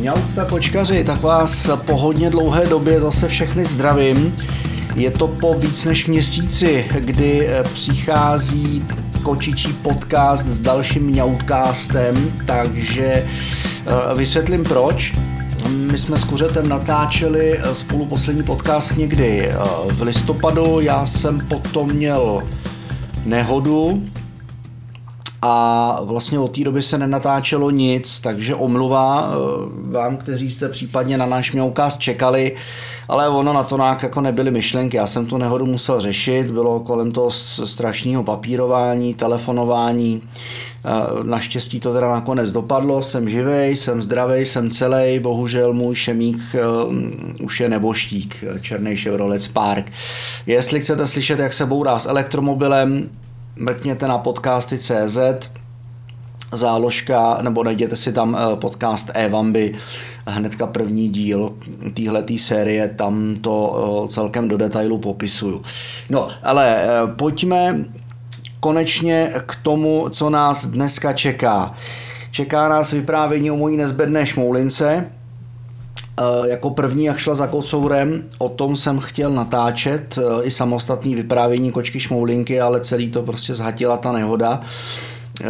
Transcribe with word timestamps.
Mňaucta 0.00 0.44
kočkaři, 0.44 1.04
tak 1.04 1.22
vás 1.22 1.70
po 1.86 1.96
hodně 1.96 2.30
dlouhé 2.30 2.66
době 2.66 3.00
zase 3.00 3.28
všechny 3.28 3.64
zdravím. 3.64 4.36
Je 4.96 5.10
to 5.10 5.28
po 5.28 5.54
víc 5.58 5.84
než 5.84 6.06
měsíci, 6.06 6.86
kdy 6.98 7.48
eh, 7.48 7.62
přichází 7.62 8.84
kočičí 9.22 9.72
podcast 9.72 10.46
s 10.46 10.60
dalším 10.60 11.02
mňautcastem, 11.02 12.32
takže 12.46 13.04
eh, 13.04 13.24
vysvětlím 14.14 14.62
proč. 14.62 15.12
My 15.68 15.98
jsme 15.98 16.18
s 16.18 16.24
Kuřetem 16.24 16.68
natáčeli 16.68 17.58
eh, 17.58 17.74
spolu 17.74 18.06
poslední 18.06 18.42
podcast 18.42 18.96
někdy 18.96 19.50
v 19.86 20.02
listopadu, 20.02 20.80
já 20.80 21.06
jsem 21.06 21.40
potom 21.40 21.92
měl 21.92 22.42
nehodu, 23.24 24.02
a 25.42 26.00
vlastně 26.02 26.38
od 26.38 26.54
té 26.54 26.64
doby 26.64 26.82
se 26.82 26.98
nenatáčelo 26.98 27.70
nic, 27.70 28.20
takže 28.20 28.54
omluva 28.54 29.30
eh, 29.30 29.36
vám, 29.90 30.16
kteří 30.16 30.50
jste 30.50 30.68
případně 30.68 31.18
na 31.18 31.26
náš 31.26 31.52
měukás 31.52 31.98
čekali, 31.98 32.56
ale 33.08 33.28
ono 33.28 33.52
na 33.52 33.62
to 33.62 33.76
nějak 33.76 34.02
jako 34.02 34.20
nebyly 34.20 34.50
myšlenky. 34.50 34.96
Já 34.96 35.06
jsem 35.06 35.26
tu 35.26 35.38
nehodu 35.38 35.66
musel 35.66 36.00
řešit, 36.00 36.50
bylo 36.50 36.80
kolem 36.80 37.12
toho 37.12 37.30
strašného 37.30 38.22
papírování, 38.22 39.14
telefonování. 39.14 40.22
Eh, 40.84 41.24
naštěstí 41.24 41.80
to 41.80 41.92
teda 41.92 42.12
nakonec 42.12 42.52
dopadlo, 42.52 43.02
jsem 43.02 43.28
živej, 43.28 43.76
jsem 43.76 44.02
zdravý, 44.02 44.44
jsem 44.44 44.70
celý, 44.70 45.18
bohužel 45.18 45.72
můj 45.72 45.94
šemík 45.94 46.38
uh, 46.38 47.44
už 47.44 47.60
je 47.60 47.68
neboštík, 47.68 48.44
černý 48.60 48.96
Chevrolet 48.96 49.42
Spark. 49.42 49.92
Jestli 50.46 50.80
chcete 50.80 51.06
slyšet, 51.06 51.38
jak 51.38 51.52
se 51.52 51.66
bourá 51.66 51.98
s 51.98 52.06
elektromobilem, 52.06 53.10
mrkněte 53.60 54.08
na 54.08 54.18
podcasty.cz, 54.18 55.18
záložka, 56.52 57.38
nebo 57.42 57.64
najděte 57.64 57.96
si 57.96 58.12
tam 58.12 58.36
eh, 58.36 58.56
podcast 58.56 59.10
E-Vamby, 59.14 59.74
hnedka 60.26 60.66
první 60.66 61.08
díl 61.08 61.52
téhletý 61.94 62.38
série, 62.38 62.88
tam 62.88 63.36
to 63.40 63.76
eh, 64.04 64.08
celkem 64.08 64.48
do 64.48 64.56
detailu 64.56 64.98
popisuju. 64.98 65.62
No, 66.10 66.28
ale 66.42 66.82
eh, 66.82 66.88
pojďme 67.16 67.84
konečně 68.60 69.30
k 69.46 69.56
tomu, 69.56 70.08
co 70.10 70.30
nás 70.30 70.66
dneska 70.66 71.12
čeká. 71.12 71.74
Čeká 72.30 72.68
nás 72.68 72.92
vyprávění 72.92 73.50
o 73.50 73.56
mojí 73.56 73.76
nezbedné 73.76 74.26
šmoulince, 74.26 75.06
jako 76.44 76.70
první, 76.70 77.04
jak 77.04 77.18
šla 77.18 77.34
za 77.34 77.46
kocourem, 77.46 78.24
o 78.38 78.48
tom 78.48 78.76
jsem 78.76 78.98
chtěl 78.98 79.30
natáčet 79.30 80.18
eh, 80.18 80.44
i 80.44 80.50
samostatný 80.50 81.14
vyprávění 81.14 81.72
kočky 81.72 82.00
šmoulinky, 82.00 82.60
ale 82.60 82.80
celý 82.80 83.10
to 83.10 83.22
prostě 83.22 83.54
zhatila 83.54 83.96
ta 83.96 84.12
nehoda. 84.12 84.60
Eh, 85.44 85.48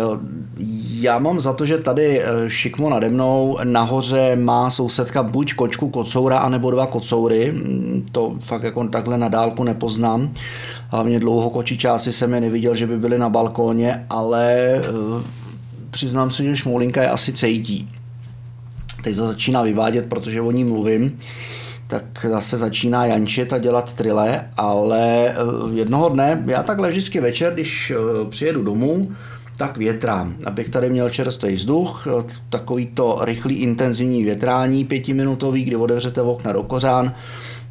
já 1.01 1.19
mám 1.19 1.41
za 1.41 1.53
to, 1.53 1.67
že 1.67 1.79
tady 1.79 2.23
šikmo 2.49 2.91
nade 2.91 3.09
mnou 3.09 3.59
nahoře 3.65 4.37
má 4.37 4.71
sousedka 4.71 5.23
buď 5.23 5.55
kočku 5.55 5.89
kocoura, 5.89 6.39
anebo 6.39 6.71
dva 6.71 6.87
kocoury. 6.87 7.53
Mm, 7.53 8.07
to 8.13 8.35
fakt 8.41 8.63
jako 8.63 8.89
takhle 8.89 9.19
na 9.19 9.29
dálku 9.29 9.65
nepoznám. 9.65 10.33
Hlavně 10.89 11.21
dlouho 11.21 11.51
kočičáci 11.51 12.13
jsem 12.13 12.35
je 12.35 12.41
neviděl, 12.41 12.75
že 12.75 12.87
by 12.87 12.99
byli 12.99 13.19
na 13.19 13.29
balkóně, 13.29 14.07
ale 14.11 14.81
přiznám 15.91 16.31
se, 16.31 16.45
že 16.45 16.57
šmoulinka 16.57 17.03
je 17.03 17.09
asi 17.09 17.33
cejtí 17.33 17.89
teď 19.03 19.15
se 19.15 19.27
začíná 19.27 19.63
vyvádět, 19.63 20.09
protože 20.09 20.41
o 20.41 20.51
ní 20.51 20.65
mluvím, 20.65 21.17
tak 21.91 22.27
zase 22.31 22.59
začíná 22.59 23.07
jančit 23.07 23.53
a 23.53 23.59
dělat 23.59 23.93
trile, 23.93 24.49
ale 24.57 25.29
eh, 25.29 25.35
jednoho 25.73 26.09
dne, 26.09 26.45
já 26.47 26.63
takhle 26.63 26.91
vždycky 26.91 27.21
večer, 27.21 27.53
když 27.53 27.91
eh, 27.91 28.25
přijedu 28.29 28.63
domů, 28.63 29.13
tak 29.57 29.77
větrám, 29.77 30.35
abych 30.47 30.69
tady 30.69 30.91
měl 30.91 31.11
čerstvý 31.11 31.55
vzduch, 31.55 32.07
eh, 32.07 32.25
takový 32.51 32.87
to 32.87 33.19
rychlý 33.23 33.55
intenzivní 33.55 34.25
větrání 34.25 34.85
pětiminutový, 34.85 35.65
kdy 35.65 35.77
otevřete 35.77 36.23
okna 36.23 36.53
do 36.53 36.63
kořán, 36.63 37.15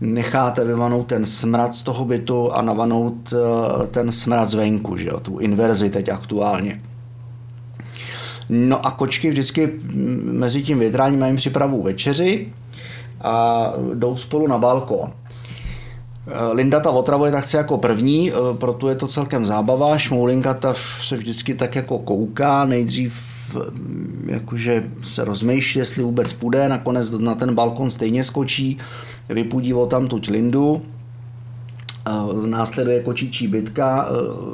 necháte 0.01 0.65
vyvanout 0.65 1.07
ten 1.07 1.25
smrad 1.25 1.75
z 1.75 1.83
toho 1.83 2.05
bytu 2.05 2.51
a 2.51 2.61
navanout 2.61 3.33
ten 3.91 4.11
smrad 4.11 4.49
zvenku, 4.49 4.97
že 4.97 5.07
jo, 5.07 5.19
tu 5.19 5.39
inverzi 5.39 5.89
teď 5.89 6.09
aktuálně. 6.09 6.81
No 8.49 8.85
a 8.85 8.91
kočky 8.91 9.29
vždycky 9.29 9.71
mezi 10.23 10.63
tím 10.63 10.79
větráním 10.79 11.19
mají 11.19 11.35
připravu 11.35 11.83
večeři 11.83 12.47
a 13.21 13.65
jdou 13.93 14.15
spolu 14.15 14.47
na 14.47 14.57
balkon. 14.57 15.13
Linda 16.51 16.79
ta 16.79 16.89
otravuje 16.89 17.31
tak 17.31 17.53
jako 17.53 17.77
první, 17.77 18.31
proto 18.53 18.89
je 18.89 18.95
to 18.95 19.07
celkem 19.07 19.45
zábava. 19.45 19.97
Šmoulinka 19.97 20.53
ta 20.53 20.73
se 21.01 21.17
vždycky 21.17 21.55
tak 21.55 21.75
jako 21.75 21.97
kouká, 21.99 22.65
nejdřív 22.65 23.23
jakože 24.25 24.83
se 25.01 25.23
rozmýšlí, 25.25 25.79
jestli 25.79 26.03
vůbec 26.03 26.33
půjde, 26.33 26.69
nakonec 26.69 27.11
na 27.11 27.35
ten 27.35 27.55
balkon 27.55 27.89
stejně 27.89 28.23
skočí, 28.23 28.77
vypudí 29.29 29.73
o 29.73 29.85
tam 29.85 30.07
tuť 30.07 30.29
Lindu, 30.29 30.81
Následuje 32.45 33.03
kočičí 33.03 33.47
bitka, 33.47 34.09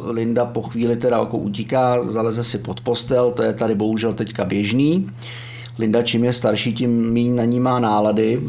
Linda 0.09 0.45
po 0.45 0.61
chvíli 0.61 0.95
teda 0.95 1.17
jako 1.17 1.37
utíká, 1.37 2.07
zaleze 2.07 2.43
si 2.43 2.57
pod 2.57 2.81
postel, 2.81 3.31
to 3.31 3.43
je 3.43 3.53
tady 3.53 3.75
bohužel 3.75 4.13
teďka 4.13 4.45
běžný. 4.45 5.07
Linda 5.79 6.01
čím 6.01 6.23
je 6.23 6.33
starší, 6.33 6.73
tím 6.73 7.13
méně 7.13 7.35
na 7.35 7.45
ní 7.45 7.59
má 7.59 7.79
nálady, 7.79 8.41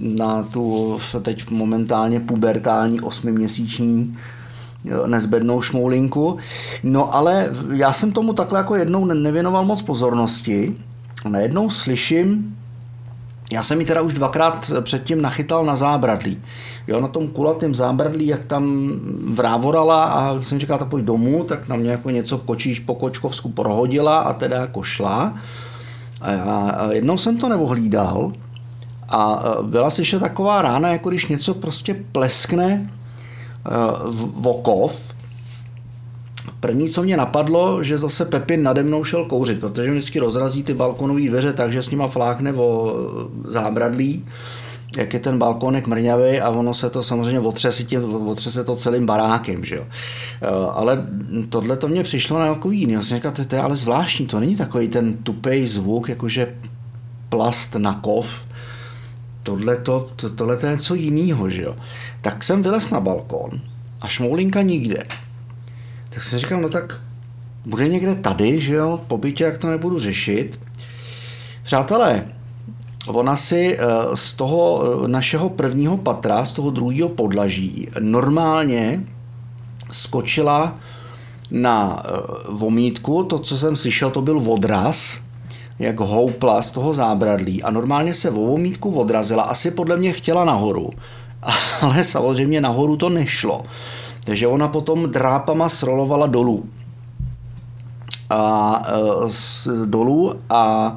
na 0.00 0.42
tu 0.42 0.98
teď 1.22 1.50
momentálně 1.50 2.20
pubertální 2.20 3.00
osmiměsíční 3.00 4.16
nezbednou 5.06 5.62
šmoulinku. 5.62 6.36
No 6.82 7.14
ale 7.14 7.50
já 7.72 7.92
jsem 7.92 8.12
tomu 8.12 8.32
takhle 8.32 8.58
jako 8.58 8.76
jednou 8.76 9.04
nevěnoval 9.04 9.64
moc 9.64 9.82
pozornosti. 9.82 10.74
Najednou 11.28 11.70
slyším 11.70 12.57
já 13.52 13.62
jsem 13.62 13.80
ji 13.80 13.86
teda 13.86 14.00
už 14.00 14.14
dvakrát 14.14 14.72
předtím 14.80 15.22
nachytal 15.22 15.64
na 15.64 15.76
zábradlí. 15.76 16.42
Jo, 16.86 17.00
na 17.00 17.08
tom 17.08 17.28
kulatém 17.28 17.74
zábradlí, 17.74 18.26
jak 18.26 18.44
tam 18.44 18.92
vrávorala 19.34 20.04
a 20.04 20.40
jsem 20.40 20.60
říkal, 20.60 20.78
tak 20.78 20.88
pojď 20.88 21.04
domů, 21.04 21.44
tak 21.44 21.68
na 21.68 21.76
mě 21.76 21.90
jako 21.90 22.10
něco 22.10 22.38
kočíš 22.38 22.80
po 22.80 22.94
kočkovsku 22.94 23.48
prohodila 23.48 24.18
a 24.18 24.32
teda 24.32 24.56
jako 24.60 24.82
šla. 24.82 25.34
A 26.20 26.88
jednou 26.92 27.18
jsem 27.18 27.38
to 27.38 27.48
neohlídal 27.48 28.32
a 29.08 29.42
byla 29.62 29.90
slyšet 29.90 30.20
taková 30.20 30.62
rána, 30.62 30.88
jako 30.88 31.08
když 31.08 31.26
něco 31.26 31.54
prostě 31.54 31.96
pleskne 32.12 32.90
v 34.40 34.46
okov, 34.46 35.00
První, 36.60 36.90
co 36.90 37.02
mě 37.02 37.16
napadlo, 37.16 37.82
že 37.82 37.98
zase 37.98 38.24
Pepin 38.24 38.62
nade 38.62 38.82
mnou 38.82 39.04
šel 39.04 39.24
kouřit, 39.24 39.60
protože 39.60 39.90
vždycky 39.90 40.18
rozrazí 40.18 40.62
ty 40.62 40.74
balkonové 40.74 41.20
dveře 41.20 41.52
tak, 41.52 41.72
že 41.72 41.82
s 41.82 41.90
nima 41.90 42.08
flákne 42.08 42.52
o 42.52 42.96
zábradlí, 43.44 44.24
jak 44.96 45.14
je 45.14 45.20
ten 45.20 45.38
balkónek 45.38 45.86
mrňavý 45.86 46.40
a 46.40 46.50
ono 46.50 46.74
se 46.74 46.90
to 46.90 47.02
samozřejmě 47.02 47.40
otřese, 47.40 47.84
tím, 47.84 48.28
otřese 48.28 48.64
to 48.64 48.76
celým 48.76 49.06
barákem, 49.06 49.64
že 49.64 49.76
jo. 49.76 49.86
Eh, 50.42 50.46
ale 50.72 51.06
tohle 51.48 51.76
to 51.76 51.88
mě 51.88 52.02
přišlo 52.02 52.38
na 52.38 52.54
takový 52.54 52.80
jiný. 52.80 52.92
Já 52.92 53.02
jsem 53.02 53.16
říkal, 53.16 53.32
to 53.32 53.54
je 53.54 53.62
ale 53.62 53.76
zvláštní, 53.76 54.26
to 54.26 54.40
není 54.40 54.56
takový 54.56 54.88
ten 54.88 55.16
tupej 55.16 55.66
zvuk, 55.66 56.08
jakože 56.08 56.54
plast 57.28 57.74
na 57.74 57.94
kov, 57.94 58.46
tohle 59.42 59.76
to, 59.76 60.08
to, 60.16 60.30
tohle 60.30 60.56
to 60.56 60.66
je 60.66 60.72
něco 60.72 60.94
jiného, 60.94 61.50
že 61.50 61.62
jo. 61.62 61.76
Tak 62.20 62.44
jsem 62.44 62.62
vylez 62.62 62.90
na 62.90 63.00
balkon 63.00 63.50
a 64.00 64.08
šmoulinka 64.08 64.62
nikde 64.62 65.02
tak 66.10 66.22
jsem 66.22 66.38
říkal, 66.38 66.60
no 66.60 66.68
tak 66.68 67.00
bude 67.66 67.88
někde 67.88 68.14
tady, 68.14 68.60
že 68.60 68.74
jo, 68.74 69.00
po 69.06 69.18
bytě, 69.18 69.44
jak 69.44 69.58
to 69.58 69.70
nebudu 69.70 69.98
řešit. 69.98 70.60
Přátelé, 71.62 72.24
ona 73.08 73.36
si 73.36 73.78
eh, 73.78 73.86
z 74.14 74.34
toho 74.34 74.82
eh, 75.04 75.08
našeho 75.08 75.48
prvního 75.48 75.96
patra, 75.96 76.44
z 76.44 76.52
toho 76.52 76.70
druhého 76.70 77.08
podlaží, 77.08 77.88
normálně 78.00 79.04
skočila 79.90 80.76
na 81.50 82.02
eh, 82.04 82.10
vomítku, 82.48 83.24
to, 83.24 83.38
co 83.38 83.58
jsem 83.58 83.76
slyšel, 83.76 84.10
to 84.10 84.22
byl 84.22 84.42
odraz, 84.52 85.20
jak 85.78 86.00
houpla 86.00 86.62
z 86.62 86.70
toho 86.70 86.92
zábradlí 86.92 87.62
a 87.62 87.70
normálně 87.70 88.14
se 88.14 88.30
o 88.30 88.34
vomítku 88.34 88.90
odrazila, 88.90 89.42
asi 89.42 89.70
podle 89.70 89.96
mě 89.96 90.12
chtěla 90.12 90.44
nahoru, 90.44 90.90
ale 91.80 92.04
samozřejmě 92.04 92.60
nahoru 92.60 92.96
to 92.96 93.08
nešlo. 93.08 93.62
Takže 94.28 94.44
ona 94.46 94.68
potom 94.68 95.08
drápama 95.08 95.68
srolovala 95.68 96.26
dolů. 96.26 96.64
A 98.30 98.82
e, 98.86 99.86
dolů 99.86 100.34
a 100.50 100.96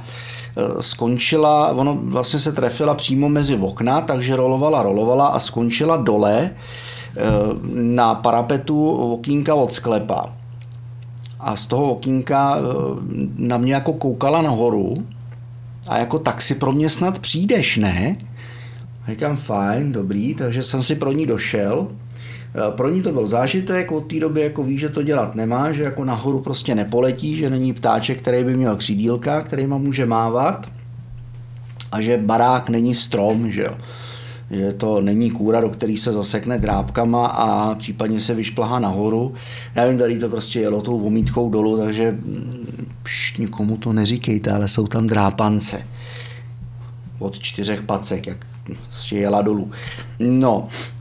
e, 0.57 0.83
skončila, 0.83 1.67
ono 1.71 1.97
vlastně 2.01 2.39
se 2.39 2.51
trefila 2.51 2.93
přímo 2.93 3.29
mezi 3.29 3.55
okna, 3.55 4.01
takže 4.01 4.35
rolovala, 4.35 4.83
rolovala 4.83 5.27
a 5.27 5.39
skončila 5.39 5.97
dole 5.97 6.35
e, 6.41 6.51
na 7.75 8.15
parapetu 8.15 8.91
okýnka 8.91 9.55
od 9.55 9.73
sklepa. 9.73 10.33
A 11.39 11.55
z 11.55 11.65
toho 11.65 11.91
okýnka 11.91 12.57
na 13.37 13.57
mě 13.57 13.73
jako 13.73 13.93
koukala 13.93 14.41
nahoru 14.41 14.95
a 15.87 15.97
jako 15.97 16.19
tak 16.19 16.41
si 16.41 16.55
pro 16.55 16.71
mě 16.71 16.89
snad 16.89 17.19
přijdeš, 17.19 17.77
ne? 17.77 18.17
Říkám, 19.07 19.37
fajn, 19.37 19.91
dobrý, 19.91 20.35
takže 20.35 20.63
jsem 20.63 20.83
si 20.83 20.95
pro 20.95 21.11
ní 21.11 21.25
došel 21.25 21.87
pro 22.69 22.89
ní 22.89 23.01
to 23.01 23.11
byl 23.11 23.25
zážitek, 23.25 23.91
od 23.91 24.01
té 24.01 24.19
doby 24.19 24.41
jako 24.41 24.63
ví, 24.63 24.77
že 24.77 24.89
to 24.89 25.03
dělat 25.03 25.35
nemá, 25.35 25.71
že 25.71 25.83
jako 25.83 26.05
nahoru 26.05 26.39
prostě 26.39 26.75
nepoletí, 26.75 27.37
že 27.37 27.49
není 27.49 27.73
ptáček, 27.73 28.21
který 28.21 28.43
by 28.43 28.57
měl 28.57 28.75
křídílka, 28.75 29.41
který 29.41 29.67
má 29.67 29.77
může 29.77 30.05
mávat. 30.05 30.67
a 31.91 32.01
že 32.01 32.17
barák 32.17 32.69
není 32.69 32.95
strom, 32.95 33.51
že 33.51 33.61
jo 33.61 33.77
že 34.51 34.73
to 34.73 35.01
není 35.01 35.31
kůra, 35.31 35.61
do 35.61 35.69
který 35.69 35.97
se 35.97 36.11
zasekne 36.11 36.59
drápkama 36.59 37.27
a 37.27 37.75
případně 37.75 38.19
se 38.19 38.33
vyšplhá 38.33 38.79
nahoru. 38.79 39.33
Já 39.75 39.87
vím, 39.87 39.97
tady 39.97 40.19
to 40.19 40.29
prostě 40.29 40.59
jelo 40.59 40.81
tou 40.81 40.99
vomítkou 40.99 41.49
dolů, 41.49 41.77
takže 41.77 42.17
pš, 43.03 43.37
nikomu 43.37 43.77
to 43.77 43.93
neříkejte, 43.93 44.51
ale 44.51 44.67
jsou 44.67 44.87
tam 44.87 45.07
drápance 45.07 45.81
od 47.19 47.39
čtyřech 47.39 47.81
pacek, 47.81 48.27
jak 48.27 48.45
jela 49.11 49.41
dolů. 49.41 49.71
No, 50.19 50.67
eh, 50.69 51.00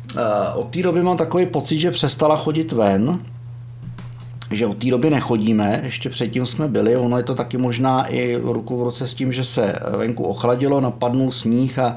od 0.55 0.69
té 0.71 0.83
doby 0.83 1.03
mám 1.03 1.17
takový 1.17 1.47
pocit, 1.47 1.79
že 1.79 1.91
přestala 1.91 2.37
chodit 2.37 2.73
ven, 2.73 3.21
že 4.51 4.67
od 4.67 4.77
té 4.77 4.91
doby 4.91 5.11
nechodíme, 5.11 5.81
ještě 5.85 6.09
předtím 6.09 6.47
jsme 6.47 6.69
byli, 6.69 6.97
ono 6.97 7.17
je 7.17 7.23
to 7.23 7.35
taky 7.35 7.57
možná 7.57 8.07
i 8.07 8.37
ruku 8.37 8.81
v 8.81 8.83
roce 8.83 9.07
s 9.07 9.15
tím, 9.15 9.33
že 9.33 9.45
se 9.45 9.75
venku 9.97 10.25
ochladilo, 10.25 10.81
napadnul 10.81 11.31
sníh 11.31 11.79
a 11.79 11.97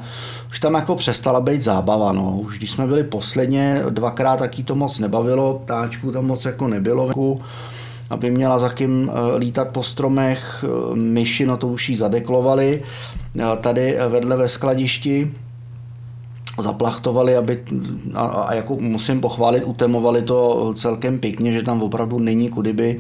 už 0.50 0.60
tam 0.60 0.74
jako 0.74 0.96
přestala 0.96 1.42
být 1.42 1.62
zábava, 1.62 2.12
no. 2.14 2.38
Už 2.38 2.58
když 2.58 2.72
jsme 2.72 2.88
byli 2.88 3.04
posledně, 3.04 3.84
dvakrát 3.90 4.38
taky 4.38 4.64
to 4.64 4.76
moc 4.76 5.00
nebavilo, 5.00 5.62
ptáčků 5.66 6.12
tam 6.12 6.26
moc 6.26 6.46
jako 6.46 6.68
nebylo 6.68 7.06
venku, 7.06 7.42
aby 8.10 8.32
měla 8.32 8.60
za 8.60 8.70
kým 8.70 9.12
eh, 9.12 9.38
lítat 9.38 9.68
po 9.68 9.84
stromech, 9.84 10.66
eh, 10.68 10.96
myši, 10.96 11.46
no 11.46 11.58
to 11.58 11.68
už 11.68 11.90
jí 11.90 11.96
zadeklovali, 11.96 12.84
tady 13.62 13.98
vedle 14.10 14.36
ve 14.36 14.48
skladišti, 14.48 15.32
zaplachtovali, 16.58 17.36
aby, 17.36 17.64
a, 18.14 18.22
a 18.22 18.54
jako 18.54 18.76
musím 18.80 19.22
pochválit, 19.22 19.64
utemovali 19.64 20.22
to 20.22 20.74
celkem 20.76 21.20
pěkně, 21.20 21.54
že 21.54 21.64
tam 21.64 21.82
opravdu 21.82 22.20
není 22.20 22.50
kudy 22.50 22.74
by 22.74 23.00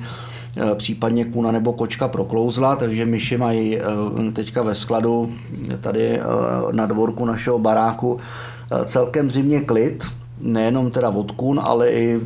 e, 0.57 0.75
případně 0.75 1.25
kuna 1.25 1.51
nebo 1.51 1.73
kočka 1.73 2.07
proklouzla, 2.07 2.75
takže 2.75 3.05
myši 3.05 3.37
mají 3.37 3.77
e, 3.77 3.81
teďka 4.33 4.61
ve 4.61 4.75
skladu 4.75 5.33
tady 5.81 6.09
e, 6.09 6.21
na 6.71 6.85
dvorku 6.85 7.25
našeho 7.25 7.59
baráku 7.59 8.19
celkem 8.85 9.31
zimně 9.31 9.61
klid, 9.61 10.03
nejenom 10.41 10.91
teda 10.91 11.09
od 11.09 11.31
kun, 11.31 11.59
ale 11.63 11.91
i 11.91 12.19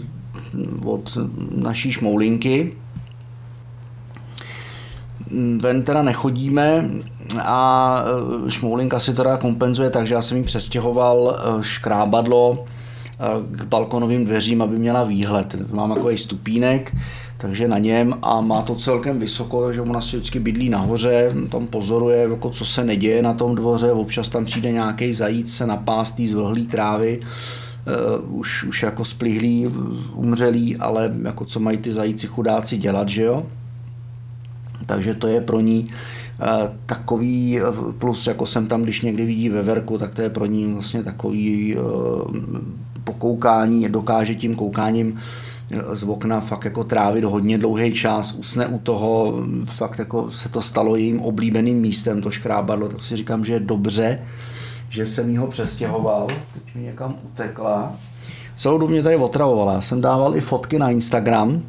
od 0.86 1.18
naší 1.56 1.92
šmoulinky. 1.92 2.74
Ven 5.62 5.84
teda 5.84 6.04
nechodíme, 6.04 6.90
a 7.40 8.04
e, 8.48 8.52
Šmoulinka 8.52 9.00
si 9.00 9.14
teda 9.14 9.38
kompenzuje 9.38 9.90
tak, 9.90 10.08
že 10.08 10.14
já 10.14 10.22
jsem 10.22 10.38
jí 10.38 10.44
přestěhoval 10.44 11.38
e, 11.38 11.64
škrábadlo 11.64 12.66
e, 12.66 13.56
k 13.58 13.64
balkonovým 13.66 14.26
dveřím, 14.26 14.62
aby 14.62 14.80
měla 14.80 15.04
výhled. 15.04 15.72
Mám 15.72 15.96
takový 15.96 16.18
stupínek, 16.18 16.96
takže 17.38 17.68
na 17.68 17.78
něm 17.78 18.14
a 18.22 18.42
má 18.42 18.62
to 18.62 18.76
celkem 18.76 19.20
vysoko, 19.20 19.66
takže 19.66 19.82
ona 19.82 20.02
si 20.02 20.16
vždycky 20.16 20.40
bydlí 20.40 20.70
nahoře, 20.70 21.32
tam 21.50 21.68
pozoruje, 21.68 22.28
jako 22.30 22.50
co 22.50 22.66
se 22.66 22.84
neděje 22.84 23.22
na 23.22 23.34
tom 23.34 23.56
dvoře, 23.56 23.92
občas 23.92 24.30
tam 24.30 24.46
přijde 24.46 24.72
nějaký 24.72 25.14
zajíc 25.14 25.56
se 25.56 25.68
napást 25.68 26.20
z 26.20 26.34
vlhlý 26.34 26.68
trávy, 26.68 27.20
uh, 27.20 28.40
už, 28.40 28.64
už 28.64 28.84
jako 28.84 29.06
splihlý, 29.06 29.68
umřelý, 30.14 30.78
ale 30.78 31.14
jako 31.24 31.46
co 31.46 31.60
mají 31.60 31.78
ty 31.78 31.94
zajíci 31.94 32.28
chudáci 32.28 32.78
dělat, 32.78 33.10
že 33.10 33.24
jo? 33.24 33.44
Takže 34.88 35.16
to 35.16 35.28
je 35.28 35.42
pro 35.42 35.60
ní 35.60 35.88
Eh, 36.42 36.70
takový, 36.86 37.60
eh, 37.60 37.64
plus 37.98 38.28
jako 38.28 38.46
jsem 38.46 38.68
tam, 38.68 38.84
když 38.84 39.02
někdy 39.02 39.26
vidí 39.26 39.50
veverku, 39.50 39.98
tak 39.98 40.16
to 40.16 40.22
je 40.22 40.30
pro 40.30 40.46
ní 40.46 40.74
vlastně 40.74 41.04
takový 41.04 41.76
eh, 41.76 41.80
pokoukání, 43.04 43.90
dokáže 43.90 44.36
tím 44.36 44.56
koukáním 44.56 45.20
z 45.94 46.04
okna 46.04 46.40
fakt 46.40 46.66
jako 46.66 46.84
trávit 46.84 47.24
hodně 47.24 47.58
dlouhý 47.58 47.94
čas, 47.94 48.34
usne 48.34 48.68
u 48.68 48.80
toho, 48.80 49.44
fakt 49.66 50.00
jako 50.00 50.32
se 50.32 50.50
to 50.50 50.62
stalo 50.62 50.96
jejím 50.96 51.22
oblíbeným 51.22 51.78
místem, 51.78 52.22
to 52.22 52.32
škrábadlo, 52.32 52.88
tak 52.90 53.04
si 53.04 53.16
říkám, 53.16 53.46
že 53.46 53.54
je 53.54 53.60
dobře, 53.60 54.20
že 54.90 55.06
jsem 55.06 55.38
ho 55.38 55.48
přestěhoval, 55.48 56.28
teď 56.54 56.76
mi 56.76 56.82
někam 56.82 57.16
utekla. 57.24 57.96
Celou 58.56 58.78
dobu 58.78 58.92
mě 58.92 59.04
tady 59.04 59.16
otravovala, 59.16 59.74
já 59.74 59.82
jsem 59.82 60.02
dával 60.02 60.36
i 60.36 60.42
fotky 60.42 60.80
na 60.80 60.90
Instagram, 60.90 61.64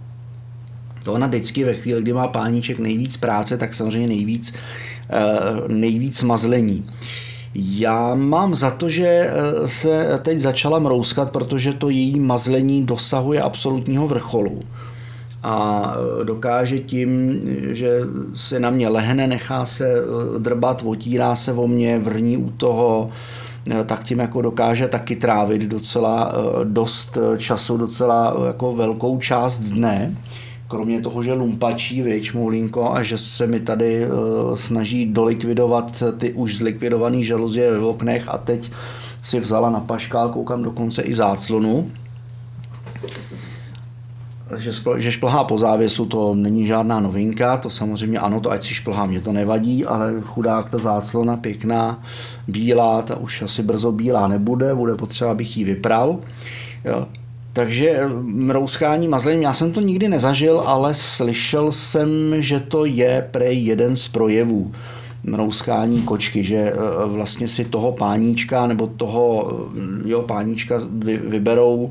to 1.02 1.12
ona 1.12 1.26
vždycky 1.26 1.64
ve 1.64 1.74
chvíli, 1.74 2.02
kdy 2.02 2.12
má 2.12 2.28
páníček 2.28 2.78
nejvíc 2.78 3.16
práce, 3.16 3.56
tak 3.56 3.74
samozřejmě 3.74 4.08
nejvíc, 4.08 4.54
eh, 5.10 5.18
nejvíc 5.68 6.22
mazlení. 6.22 6.84
Já 7.54 8.14
mám 8.14 8.54
za 8.54 8.70
to, 8.70 8.88
že 8.88 9.06
eh, 9.06 9.68
se 9.68 10.20
teď 10.22 10.38
začala 10.38 10.78
mrouskat, 10.78 11.30
protože 11.30 11.72
to 11.72 11.88
její 11.88 12.20
mazlení 12.20 12.86
dosahuje 12.86 13.42
absolutního 13.42 14.08
vrcholu 14.08 14.62
a 15.42 15.94
eh, 15.94 16.24
dokáže 16.24 16.78
tím, 16.78 17.40
že 17.72 18.00
se 18.34 18.60
na 18.60 18.70
mě 18.70 18.88
lehne, 18.88 19.26
nechá 19.26 19.66
se 19.66 19.94
drbat, 20.38 20.82
otírá 20.86 21.34
se 21.36 21.52
o 21.52 21.66
mě, 21.66 21.98
vrní 21.98 22.36
u 22.36 22.50
toho, 22.50 23.10
tak 23.86 24.04
tím 24.04 24.18
jako 24.18 24.42
dokáže 24.42 24.88
taky 24.88 25.16
trávit 25.16 25.62
docela 25.62 26.32
dost 26.64 27.18
času, 27.36 27.76
docela 27.76 28.36
jako 28.46 28.72
velkou 28.72 29.18
část 29.18 29.58
dne 29.58 30.14
kromě 30.68 31.00
toho, 31.00 31.22
že 31.22 31.32
lumpačí, 31.32 32.02
věč, 32.02 32.32
Moulinko, 32.32 32.92
a 32.92 33.02
že 33.02 33.18
se 33.18 33.46
mi 33.46 33.60
tady 33.60 34.06
uh, 34.06 34.12
snaží 34.54 35.06
dolikvidovat 35.06 36.02
ty 36.18 36.32
už 36.32 36.56
zlikvidované 36.56 37.22
žaluzie 37.22 37.70
ve 37.70 37.78
oknech 37.78 38.28
a 38.28 38.38
teď 38.38 38.70
si 39.22 39.40
vzala 39.40 39.70
na 39.70 39.80
paškál, 39.80 40.28
koukám 40.28 40.62
dokonce 40.62 41.02
i 41.02 41.14
záclonu. 41.14 41.90
Že, 44.56 44.72
že 44.96 45.12
šplhá 45.12 45.44
po 45.44 45.58
závěsu, 45.58 46.06
to 46.06 46.34
není 46.34 46.66
žádná 46.66 47.00
novinka, 47.00 47.56
to 47.56 47.70
samozřejmě 47.70 48.18
ano, 48.18 48.40
to 48.40 48.50
ať 48.50 48.62
si 48.64 48.74
šplhá, 48.74 49.06
mě 49.06 49.20
to 49.20 49.32
nevadí, 49.32 49.84
ale 49.84 50.14
chudák 50.20 50.70
ta 50.70 50.78
záclona 50.78 51.36
pěkná, 51.36 52.02
bílá, 52.48 53.02
ta 53.02 53.16
už 53.16 53.42
asi 53.42 53.62
brzo 53.62 53.92
bílá 53.92 54.28
nebude, 54.28 54.74
bude 54.74 54.94
potřeba, 54.94 55.30
abych 55.30 55.56
ji 55.56 55.64
vypral. 55.64 56.18
Jo. 56.84 57.06
Takže 57.58 57.90
eh, 57.90 58.08
mrouskání 58.22 59.08
mazlením, 59.08 59.42
já 59.42 59.52
jsem 59.52 59.72
to 59.72 59.80
nikdy 59.80 60.08
nezažil, 60.08 60.62
ale 60.66 60.94
slyšel 60.94 61.72
jsem, 61.72 62.34
že 62.38 62.60
to 62.60 62.84
je 62.84 63.28
prej 63.30 63.64
jeden 63.64 63.96
z 63.96 64.08
projevů 64.08 64.72
mrouskání 65.26 66.02
kočky, 66.02 66.44
že 66.44 66.56
eh, 66.56 66.74
vlastně 67.06 67.48
si 67.48 67.64
toho 67.64 67.92
páníčka 67.92 68.66
nebo 68.66 68.86
toho 68.86 69.52
eh, 69.76 70.08
jo, 70.08 70.22
páníčka 70.22 70.80
vyberou 71.28 71.88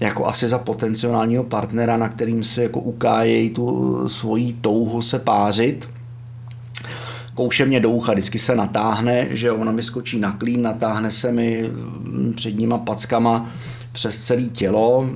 jako 0.00 0.26
asi 0.26 0.48
za 0.48 0.58
potenciálního 0.58 1.44
partnera, 1.44 1.96
na 1.96 2.08
kterým 2.08 2.44
se 2.44 2.62
jako 2.62 2.80
ukájejí 2.80 3.50
tu 3.50 3.94
svoji 4.08 4.52
touhu 4.52 5.02
se 5.02 5.18
pářit. 5.18 5.88
Kouše 7.36 7.64
mě 7.66 7.80
do 7.80 7.90
ucha, 7.90 8.12
vždycky 8.12 8.38
se 8.38 8.56
natáhne, 8.56 9.26
že 9.30 9.52
ona 9.52 9.72
mi 9.72 9.82
skočí 9.82 10.18
na 10.18 10.32
klín, 10.32 10.62
natáhne 10.62 11.10
se 11.10 11.32
mi 11.32 11.70
mm, 11.70 12.32
předníma 12.36 12.78
packama 12.78 13.50
přes 13.92 14.18
celé 14.18 14.42
tělo, 14.42 15.10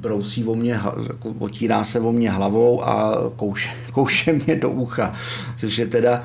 brousí 0.00 0.44
o 0.44 0.54
mě, 0.54 0.80
jako 1.08 1.34
otírá 1.38 1.84
se 1.84 2.00
o 2.00 2.12
mě 2.12 2.30
hlavou 2.30 2.84
a 2.84 3.18
kouše, 3.36 3.70
kouše 3.92 4.32
mě 4.32 4.56
do 4.56 4.70
ucha, 4.70 5.14
což 5.56 5.78
je 5.78 5.86
teda, 5.86 6.24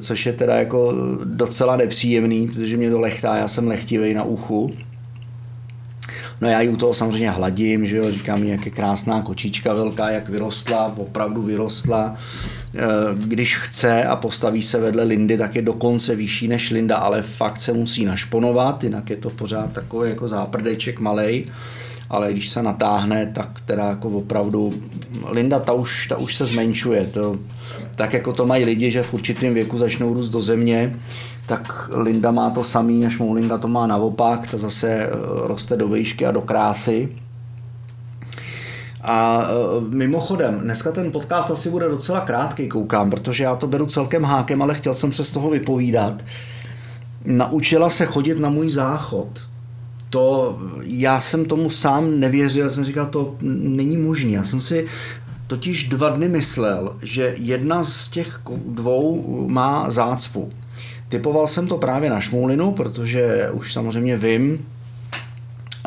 což 0.00 0.26
je 0.26 0.32
teda 0.32 0.56
jako 0.56 0.92
docela 1.24 1.76
nepříjemný, 1.76 2.48
protože 2.48 2.76
mě 2.76 2.90
to 2.90 3.00
lechtá, 3.00 3.36
já 3.36 3.48
jsem 3.48 3.68
lechtivý 3.68 4.14
na 4.14 4.22
uchu. 4.22 4.70
No 6.40 6.48
já 6.48 6.60
ji 6.60 6.68
u 6.68 6.76
toho 6.76 6.94
samozřejmě 6.94 7.30
hladím, 7.30 7.86
že 7.86 7.96
jo, 7.96 8.10
říkám 8.10 8.44
jak 8.44 8.64
je 8.64 8.70
krásná 8.70 9.22
kočička 9.22 9.74
velká, 9.74 10.10
jak 10.10 10.28
vyrostla, 10.28 10.94
opravdu 10.96 11.42
vyrostla. 11.42 12.16
Eh, 12.74 12.80
když 13.14 13.56
chce 13.56 14.04
a 14.04 14.16
postaví 14.16 14.62
se 14.62 14.80
vedle 14.80 15.04
Lindy, 15.04 15.38
tak 15.38 15.56
je 15.56 15.62
dokonce 15.62 16.16
vyšší 16.16 16.48
než 16.48 16.70
Linda, 16.70 16.96
ale 16.96 17.22
fakt 17.22 17.60
se 17.60 17.72
musí 17.72 18.04
našponovat, 18.04 18.84
jinak 18.84 19.10
je 19.10 19.16
to 19.16 19.30
pořád 19.30 19.72
takový 19.72 20.10
jako 20.10 20.26
záprdeček 20.26 21.00
malej 21.00 21.44
ale 22.10 22.32
když 22.32 22.48
se 22.48 22.62
natáhne, 22.62 23.32
tak 23.34 23.60
teda 23.66 23.84
jako 23.84 24.08
opravdu 24.08 24.74
Linda 25.30 25.58
ta 25.58 25.72
už, 25.72 26.06
ta 26.06 26.18
už 26.18 26.34
se 26.34 26.44
zmenšuje. 26.44 27.06
To, 27.06 27.38
tak 27.96 28.12
jako 28.12 28.32
to 28.32 28.46
mají 28.46 28.64
lidi, 28.64 28.90
že 28.90 29.02
v 29.02 29.14
určitém 29.14 29.54
věku 29.54 29.78
začnou 29.78 30.14
růst 30.14 30.28
do 30.28 30.42
země, 30.42 30.94
tak 31.46 31.90
Linda 31.92 32.30
má 32.30 32.50
to 32.50 32.64
samý 32.64 33.06
a 33.06 33.10
Šmoulinga 33.10 33.58
to 33.58 33.68
má 33.68 33.86
naopak, 33.86 34.46
ta 34.50 34.58
zase 34.58 34.88
eh, 34.88 35.10
roste 35.22 35.76
do 35.76 35.88
výšky 35.88 36.26
a 36.26 36.32
do 36.32 36.40
krásy. 36.40 37.08
A 39.06 39.46
uh, 39.48 39.88
mimochodem, 39.88 40.60
dneska 40.60 40.92
ten 40.92 41.12
podcast 41.12 41.50
asi 41.50 41.70
bude 41.70 41.88
docela 41.88 42.20
krátký, 42.20 42.68
koukám, 42.68 43.10
protože 43.10 43.44
já 43.44 43.56
to 43.56 43.66
beru 43.66 43.86
celkem 43.86 44.22
hákem, 44.22 44.62
ale 44.62 44.74
chtěl 44.74 44.94
jsem 44.94 45.12
se 45.12 45.24
z 45.24 45.32
toho 45.32 45.50
vypovídat. 45.50 46.24
Naučila 47.24 47.90
se 47.90 48.06
chodit 48.06 48.38
na 48.38 48.50
můj 48.50 48.70
záchod. 48.70 49.28
To, 50.10 50.58
já 50.82 51.20
jsem 51.20 51.44
tomu 51.44 51.70
sám 51.70 52.20
nevěřil, 52.20 52.70
jsem 52.70 52.84
říkal, 52.84 53.06
to 53.06 53.34
není 53.40 53.96
možné. 53.96 54.30
Já 54.30 54.44
jsem 54.44 54.60
si 54.60 54.86
totiž 55.46 55.88
dva 55.88 56.08
dny 56.08 56.28
myslel, 56.28 56.96
že 57.02 57.34
jedna 57.38 57.84
z 57.84 58.08
těch 58.08 58.40
dvou 58.66 59.24
má 59.48 59.90
zácpu. 59.90 60.52
Typoval 61.14 61.48
jsem 61.48 61.66
to 61.66 61.78
právě 61.78 62.10
na 62.10 62.20
Šmoulinu, 62.20 62.72
protože 62.72 63.50
už 63.52 63.72
samozřejmě 63.72 64.16
vím, 64.16 64.66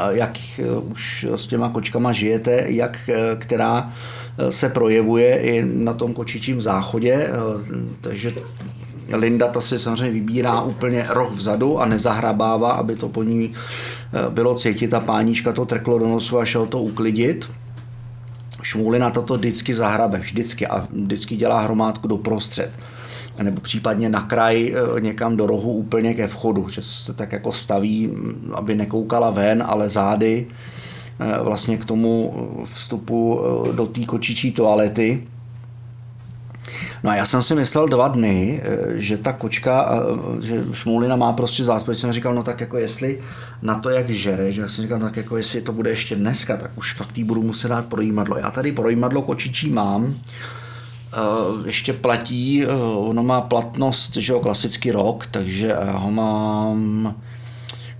jak 0.09 0.37
eh, 0.59 0.77
už 0.77 1.25
s 1.35 1.47
těma 1.47 1.69
kočkama 1.69 2.13
žijete, 2.13 2.63
jak 2.67 3.09
eh, 3.09 3.35
která 3.35 3.93
eh, 4.37 4.51
se 4.51 4.69
projevuje 4.69 5.37
i 5.37 5.65
na 5.65 5.93
tom 5.93 6.13
kočičím 6.13 6.61
záchodě, 6.61 7.29
takže 8.01 8.33
Linda 9.13 9.47
ta 9.47 9.61
si 9.61 9.79
samozřejmě 9.79 10.13
vybírá 10.13 10.61
úplně 10.61 11.05
roh 11.09 11.31
vzadu 11.31 11.79
a 11.79 11.85
nezahrabává, 11.85 12.71
aby 12.71 12.95
to 12.95 13.09
po 13.09 13.23
ní 13.23 13.53
bylo 14.29 14.55
cítit 14.55 14.93
a 14.93 14.99
páníčka 14.99 15.53
to 15.53 15.65
trklo 15.65 15.99
do 15.99 16.07
nosu 16.07 16.39
a 16.39 16.45
šel 16.45 16.65
to 16.65 16.81
uklidit. 16.81 17.49
Šmůlina 18.61 19.09
tato 19.09 19.37
vždycky 19.37 19.73
zahrabe, 19.73 20.17
vždycky 20.17 20.67
a 20.67 20.87
vždycky 20.91 21.35
dělá 21.35 21.61
hromádku 21.61 22.07
do 22.07 22.17
prostřed 22.17 22.71
nebo 23.43 23.61
případně 23.61 24.09
na 24.09 24.21
kraj 24.21 24.73
eh, 24.73 25.01
někam 25.01 25.37
do 25.37 25.47
rohu 25.47 25.71
úplně 25.73 26.13
ke 26.13 26.27
vchodu, 26.27 26.69
že 26.69 26.81
se 26.81 27.13
tak 27.13 27.31
jako 27.31 27.51
staví, 27.51 28.09
aby 28.53 28.75
nekoukala 28.75 29.29
ven, 29.29 29.63
ale 29.67 29.89
zády 29.89 30.47
eh, 31.19 31.43
vlastně 31.43 31.77
k 31.77 31.85
tomu 31.85 32.33
vstupu 32.73 33.41
do 33.71 33.85
té 33.85 34.05
kočičí 34.05 34.51
toalety 34.51 35.23
No 37.03 37.09
a 37.09 37.15
já 37.15 37.25
jsem 37.25 37.43
si 37.43 37.55
myslel 37.55 37.87
dva 37.87 38.07
dny, 38.07 38.61
že 38.95 39.17
ta 39.17 39.33
kočka, 39.33 40.01
že 40.41 40.63
šmulina 40.73 41.15
má 41.15 41.33
prostě 41.33 41.63
záspěch, 41.63 41.97
jsem 41.97 42.11
říkal, 42.11 42.35
no 42.35 42.43
tak 42.43 42.61
jako 42.61 42.77
jestli 42.77 43.19
na 43.61 43.75
to, 43.75 43.89
jak 43.89 44.09
žere, 44.09 44.51
že 44.51 44.61
já 44.61 44.69
jsem 44.69 44.81
říkal, 44.83 44.99
tak 44.99 45.17
jako 45.17 45.37
jestli 45.37 45.61
to 45.61 45.71
bude 45.71 45.89
ještě 45.89 46.15
dneska, 46.15 46.57
tak 46.57 46.71
už 46.75 46.93
fakt 46.93 47.17
jí 47.17 47.23
budu 47.23 47.41
muset 47.41 47.67
dát 47.67 47.85
projímadlo. 47.85 48.37
Já 48.37 48.51
tady 48.51 48.71
projímadlo 48.71 49.21
kočičí 49.21 49.69
mám, 49.69 50.15
ještě 51.65 51.93
platí, 51.93 52.65
ono 52.95 53.23
má 53.23 53.41
platnost, 53.41 54.15
že 54.15 54.33
jo, 54.33 54.39
klasický 54.39 54.91
rok, 54.91 55.25
takže 55.25 55.75
ho 55.91 56.11
mám, 56.11 57.15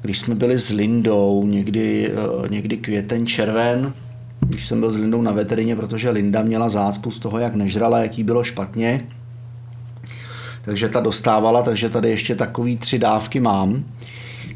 když 0.01 0.19
jsme 0.19 0.35
byli 0.35 0.59
s 0.59 0.69
Lindou, 0.69 1.45
někdy, 1.47 2.11
někdy 2.49 2.77
květen, 2.77 3.27
červen, 3.27 3.93
když 4.39 4.67
jsem 4.67 4.79
byl 4.79 4.91
s 4.91 4.97
Lindou 4.97 5.21
na 5.21 5.31
veterině, 5.31 5.75
protože 5.75 6.09
Linda 6.09 6.41
měla 6.41 6.69
zácpu 6.69 7.11
z 7.11 7.19
toho, 7.19 7.39
jak 7.39 7.55
nežrala, 7.55 7.99
jaký 7.99 8.23
bylo 8.23 8.43
špatně. 8.43 9.07
Takže 10.61 10.89
ta 10.89 10.99
dostávala, 10.99 11.61
takže 11.61 11.89
tady 11.89 12.09
ještě 12.09 12.35
takový 12.35 12.77
tři 12.77 12.99
dávky 12.99 13.39
mám. 13.39 13.83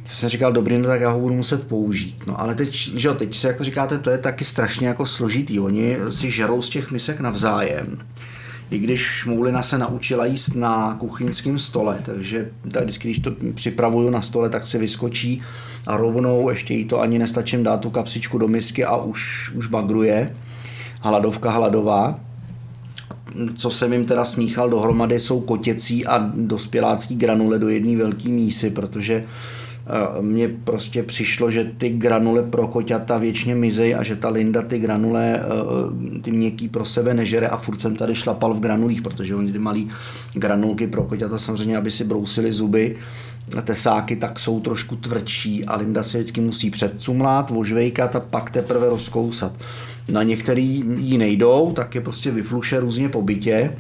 Tak 0.03 0.13
jsem 0.13 0.29
říkal, 0.29 0.51
dobrý, 0.51 0.77
no 0.77 0.87
tak 0.87 1.01
já 1.01 1.11
ho 1.11 1.19
budu 1.19 1.33
muset 1.33 1.67
použít. 1.67 2.23
No 2.27 2.41
ale 2.41 2.55
teď, 2.55 2.91
že 2.95 3.07
jo, 3.07 3.13
teď 3.13 3.35
se 3.35 3.47
jako 3.47 3.63
říkáte, 3.63 3.99
to 3.99 4.09
je 4.09 4.17
taky 4.17 4.45
strašně 4.45 4.87
jako 4.87 5.05
složitý. 5.05 5.59
Oni 5.59 5.97
si 6.09 6.31
žerou 6.31 6.61
z 6.61 6.69
těch 6.69 6.91
misek 6.91 7.19
navzájem 7.19 7.97
i 8.71 8.79
když 8.79 9.01
šmoulina 9.01 9.63
se 9.63 9.77
naučila 9.77 10.25
jíst 10.25 10.55
na 10.55 10.95
kuchyňském 10.99 11.59
stole, 11.59 11.99
takže 12.05 12.49
tak 12.71 12.83
vždycky, 12.83 13.07
když 13.07 13.19
to 13.19 13.31
připravuju 13.53 14.09
na 14.09 14.21
stole, 14.21 14.49
tak 14.49 14.67
si 14.67 14.77
vyskočí 14.77 15.41
a 15.87 15.97
rovnou 15.97 16.49
ještě 16.49 16.73
jí 16.73 16.85
to 16.85 17.01
ani 17.01 17.19
nestačím 17.19 17.63
dát 17.63 17.81
tu 17.81 17.89
kapsičku 17.89 18.37
do 18.37 18.47
misky 18.47 18.85
a 18.85 18.95
už, 18.95 19.51
už 19.55 19.67
bagruje. 19.67 20.35
Hladovka 21.01 21.51
hladová. 21.51 22.19
Co 23.55 23.71
jsem 23.71 23.93
jim 23.93 24.05
teda 24.05 24.25
smíchal 24.25 24.69
dohromady, 24.69 25.19
jsou 25.19 25.39
kotěcí 25.39 26.05
a 26.05 26.31
dospělácký 26.35 27.15
granule 27.15 27.59
do 27.59 27.69
jedné 27.69 27.97
velké 27.97 28.29
mísy, 28.29 28.69
protože 28.69 29.23
mně 30.21 30.47
prostě 30.47 31.03
přišlo, 31.03 31.51
že 31.51 31.71
ty 31.77 31.89
granule 31.89 32.43
pro 32.43 32.67
koťata 32.67 33.17
většině 33.17 33.55
mizej 33.55 33.95
a 33.95 34.03
že 34.03 34.15
ta 34.15 34.29
Linda 34.29 34.61
ty 34.61 34.79
granule, 34.79 35.39
eh, 35.39 36.19
ty 36.21 36.31
měkký 36.31 36.67
pro 36.67 36.85
sebe 36.85 37.13
nežere 37.13 37.47
a 37.47 37.57
furt 37.57 37.81
jsem 37.81 37.95
tady 37.95 38.15
šlapal 38.15 38.53
v 38.53 38.59
granulích, 38.59 39.01
protože 39.01 39.35
oni 39.35 39.51
ty 39.51 39.59
malý 39.59 39.89
granulky 40.33 40.87
pro 40.87 41.03
koťata 41.03 41.39
samozřejmě, 41.39 41.77
aby 41.77 41.91
si 41.91 42.03
brousili 42.03 42.51
zuby, 42.51 42.95
tesáky, 43.61 44.15
tak 44.15 44.39
jsou 44.39 44.59
trošku 44.59 44.95
tvrdší 44.95 45.65
a 45.65 45.77
Linda 45.77 46.03
se 46.03 46.17
vždycky 46.17 46.41
musí 46.41 46.69
předcumlát, 46.69 47.51
ožvejkat 47.55 48.15
a 48.15 48.19
pak 48.19 48.51
teprve 48.51 48.89
rozkousat. 48.89 49.53
Na 50.09 50.23
některý 50.23 50.83
jí 50.97 51.17
nejdou, 51.17 51.71
tak 51.75 51.95
je 51.95 52.01
prostě 52.01 52.31
vyfluše 52.31 52.79
různě 52.79 53.09
po 53.09 53.21
bytě, 53.21 53.73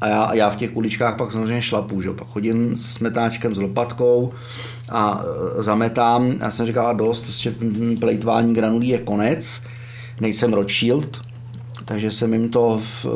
a 0.00 0.08
já, 0.08 0.34
já 0.34 0.50
v 0.50 0.56
těch 0.56 0.70
kuličkách 0.70 1.16
pak 1.16 1.32
samozřejmě 1.32 1.62
šlapu, 1.62 2.02
že? 2.02 2.10
pak 2.10 2.28
chodím 2.28 2.76
se 2.76 2.90
smetáčkem, 2.90 3.54
s 3.54 3.58
lopatkou 3.58 4.32
a 4.88 5.22
e, 5.58 5.62
zametám. 5.62 6.34
Já 6.40 6.50
jsem 6.50 6.66
říkal, 6.66 6.96
dost, 6.96 7.22
prostě 7.22 7.54
plejtvání 8.00 8.54
granulí 8.54 8.88
je 8.88 8.98
konec, 8.98 9.62
nejsem 10.20 10.52
Rothschild, 10.52 11.20
takže 11.84 12.10
jsem 12.10 12.32
jim 12.32 12.48
to 12.48 12.80
v, 12.84 13.06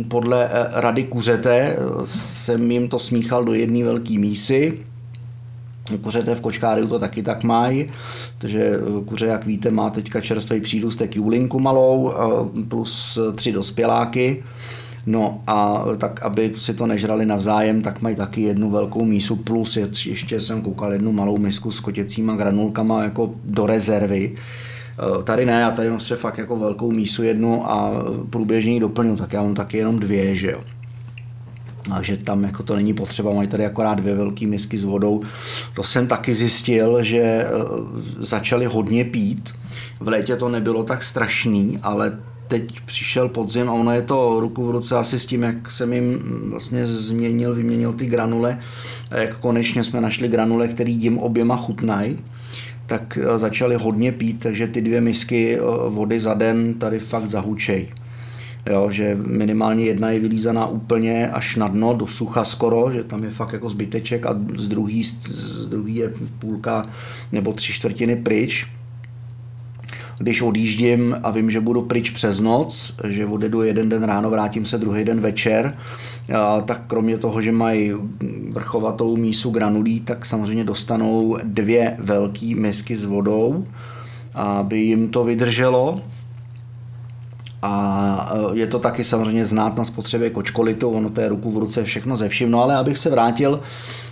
e, 0.00 0.04
podle 0.04 0.44
e, 0.44 0.50
rady 0.80 1.04
kuřete 1.04 1.76
jsem 2.04 2.70
jim 2.70 2.88
to 2.88 2.98
smíchal 2.98 3.44
do 3.44 3.54
jedné 3.54 3.84
velké 3.84 4.18
mísy. 4.18 4.78
Kuřete 6.02 6.34
v 6.34 6.40
kočkáriu 6.40 6.86
to 6.86 6.98
taky 6.98 7.22
tak 7.22 7.44
mají, 7.44 7.90
takže 8.38 8.72
kuře, 9.04 9.26
jak 9.26 9.46
víte, 9.46 9.70
má 9.70 9.90
teďka 9.90 10.20
čerstvý 10.20 10.60
přírůstek 10.60 11.16
julinku 11.16 11.60
malou 11.60 12.12
plus 12.68 13.18
tři 13.34 13.52
dospěláky 13.52 14.42
No 15.06 15.42
a 15.46 15.84
tak, 15.98 16.22
aby 16.22 16.52
si 16.56 16.74
to 16.74 16.86
nežrali 16.86 17.26
navzájem, 17.26 17.82
tak 17.82 18.02
mají 18.02 18.16
taky 18.16 18.42
jednu 18.42 18.70
velkou 18.70 19.04
mísu 19.04 19.36
plus 19.36 19.78
ještě 20.06 20.40
jsem 20.40 20.62
koukal 20.62 20.92
jednu 20.92 21.12
malou 21.12 21.38
misku 21.38 21.70
s 21.70 21.80
kotěcíma 21.80 22.36
granulkama 22.36 23.02
jako 23.02 23.34
do 23.44 23.66
rezervy. 23.66 24.32
Eh, 24.98 25.22
tady 25.22 25.46
ne, 25.46 25.52
já 25.52 25.70
tady 25.70 25.90
mám 25.90 26.00
se 26.00 26.16
fakt 26.16 26.38
jako 26.38 26.56
velkou 26.56 26.90
mísu 26.90 27.22
jednu 27.22 27.70
a 27.70 27.92
průběžně 28.30 28.72
ji 28.72 28.80
doplňu, 28.80 29.16
tak 29.16 29.32
já 29.32 29.42
mám 29.42 29.54
taky 29.54 29.78
jenom 29.78 29.98
dvě, 29.98 30.34
že 30.34 30.50
jo. 30.50 30.60
Takže 31.88 32.16
tam 32.16 32.44
jako 32.44 32.62
to 32.62 32.76
není 32.76 32.94
potřeba, 32.94 33.34
mají 33.34 33.48
tady 33.48 33.66
akorát 33.66 33.94
dvě 33.94 34.14
velké 34.14 34.46
misky 34.46 34.78
s 34.78 34.84
vodou. 34.84 35.22
To 35.74 35.82
jsem 35.82 36.06
taky 36.06 36.34
zjistil, 36.34 37.02
že 37.02 37.20
eh, 37.20 37.46
začali 38.18 38.64
hodně 38.64 39.04
pít. 39.04 39.54
V 40.00 40.08
létě 40.08 40.36
to 40.36 40.48
nebylo 40.48 40.84
tak 40.84 41.02
strašný, 41.02 41.78
ale 41.82 42.18
teď 42.48 42.80
přišel 42.80 43.28
podzim 43.28 43.68
a 43.68 43.72
ono 43.72 43.92
je 43.92 44.02
to 44.02 44.40
ruku 44.40 44.66
v 44.66 44.70
ruce 44.70 44.96
asi 44.96 45.18
s 45.18 45.26
tím, 45.26 45.42
jak 45.42 45.70
jsem 45.70 45.92
jim 45.92 46.18
vlastně 46.50 46.86
změnil, 46.86 47.54
vyměnil 47.54 47.92
ty 47.92 48.06
granule, 48.06 48.60
a 49.10 49.16
jak 49.16 49.38
konečně 49.38 49.84
jsme 49.84 50.00
našli 50.00 50.28
granule, 50.28 50.68
který 50.68 50.92
jim 50.92 51.18
oběma 51.18 51.56
chutnají, 51.56 52.18
tak 52.86 53.18
eh, 53.22 53.38
začali 53.38 53.74
hodně 53.74 54.12
pít, 54.12 54.42
takže 54.42 54.66
ty 54.66 54.80
dvě 54.80 55.00
misky 55.00 55.58
eh, 55.58 55.60
vody 55.88 56.20
za 56.20 56.34
den 56.34 56.74
tady 56.74 56.98
fakt 56.98 57.30
zahučej. 57.30 57.88
Jo, 58.70 58.90
že 58.90 59.18
minimálně 59.26 59.84
jedna 59.84 60.10
je 60.10 60.20
vylízaná 60.20 60.66
úplně 60.66 61.28
až 61.28 61.56
na 61.56 61.68
dno, 61.68 61.94
do 61.94 62.06
sucha 62.06 62.44
skoro, 62.44 62.90
že 62.92 63.04
tam 63.04 63.24
je 63.24 63.30
fakt 63.30 63.52
jako 63.52 63.70
zbyteček 63.70 64.26
a 64.26 64.40
z 64.56 64.68
druhý, 64.68 65.04
z 65.04 65.68
druhý 65.68 65.96
je 65.96 66.12
půlka 66.38 66.86
nebo 67.32 67.52
tři 67.52 67.72
čtvrtiny 67.72 68.16
pryč 68.16 68.66
když 70.18 70.42
odjíždím 70.42 71.16
a 71.22 71.30
vím, 71.30 71.50
že 71.50 71.60
budu 71.60 71.82
pryč 71.82 72.10
přes 72.10 72.40
noc, 72.40 72.94
že 73.04 73.26
odjedu 73.26 73.62
jeden 73.62 73.88
den 73.88 74.02
ráno, 74.02 74.30
vrátím 74.30 74.64
se 74.64 74.78
druhý 74.78 75.04
den 75.04 75.20
večer, 75.20 75.76
tak 76.64 76.82
kromě 76.86 77.18
toho, 77.18 77.42
že 77.42 77.52
mají 77.52 77.92
vrchovatou 78.50 79.16
mísu 79.16 79.50
granulí, 79.50 80.00
tak 80.00 80.26
samozřejmě 80.26 80.64
dostanou 80.64 81.36
dvě 81.44 81.96
velké 81.98 82.54
misky 82.54 82.96
s 82.96 83.04
vodou, 83.04 83.66
aby 84.34 84.78
jim 84.78 85.08
to 85.08 85.24
vydrželo. 85.24 86.00
A 87.62 88.32
e, 88.52 88.58
je 88.58 88.66
to 88.66 88.78
taky 88.78 89.04
samozřejmě 89.04 89.44
znát 89.44 89.76
na 89.76 89.84
spotřebě 89.84 90.30
kočkolitu, 90.30 90.90
ono 90.90 91.10
to 91.10 91.20
je 91.20 91.28
ruku 91.28 91.50
v 91.50 91.58
ruce 91.58 91.84
všechno 91.84 92.16
ze 92.16 92.28
vším. 92.28 92.50
No 92.50 92.62
ale 92.62 92.76
abych 92.76 92.98
se 92.98 93.10
vrátil 93.10 93.60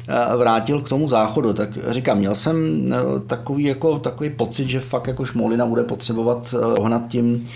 Eh, 0.08 0.36
vrátil 0.36 0.80
k 0.80 0.88
tomu 0.88 1.08
záchodu, 1.08 1.52
tak 1.52 1.68
říkám, 1.88 2.18
měl 2.18 2.34
jsem 2.34 2.86
eh, 2.92 2.96
takový, 3.26 3.64
jako, 3.64 3.98
takový 3.98 4.30
pocit, 4.30 4.68
že 4.68 4.80
fakt 4.80 5.06
jako 5.06 5.24
šmolina 5.24 5.66
bude 5.66 5.84
potřebovat 5.84 6.54
ohnat 6.78 7.08
tím 7.08 7.48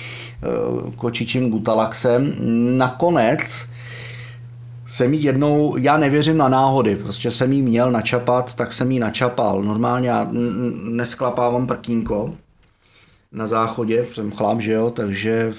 kočičím 0.96 1.50
gutalaxem. 1.50 2.34
Nakonec 2.78 3.66
jsem 4.86 5.14
jí 5.14 5.22
jednou, 5.22 5.76
já 5.76 5.96
nevěřím 5.96 6.36
na 6.36 6.48
náhody, 6.48 6.96
prostě 6.96 7.30
jsem 7.30 7.52
jí 7.52 7.62
měl 7.62 7.90
načapat, 7.90 8.54
tak 8.54 8.72
jsem 8.72 8.92
jí 8.92 8.98
načapal. 8.98 9.62
Normálně 9.62 10.08
já 10.08 10.28
nesklapávám 10.82 11.66
prkínko 11.66 12.32
na 13.32 13.46
záchodě, 13.46 14.06
jsem 14.14 14.32
chlám, 14.32 14.60
že 14.60 14.72
jo, 14.72 14.90
takže 14.90 15.52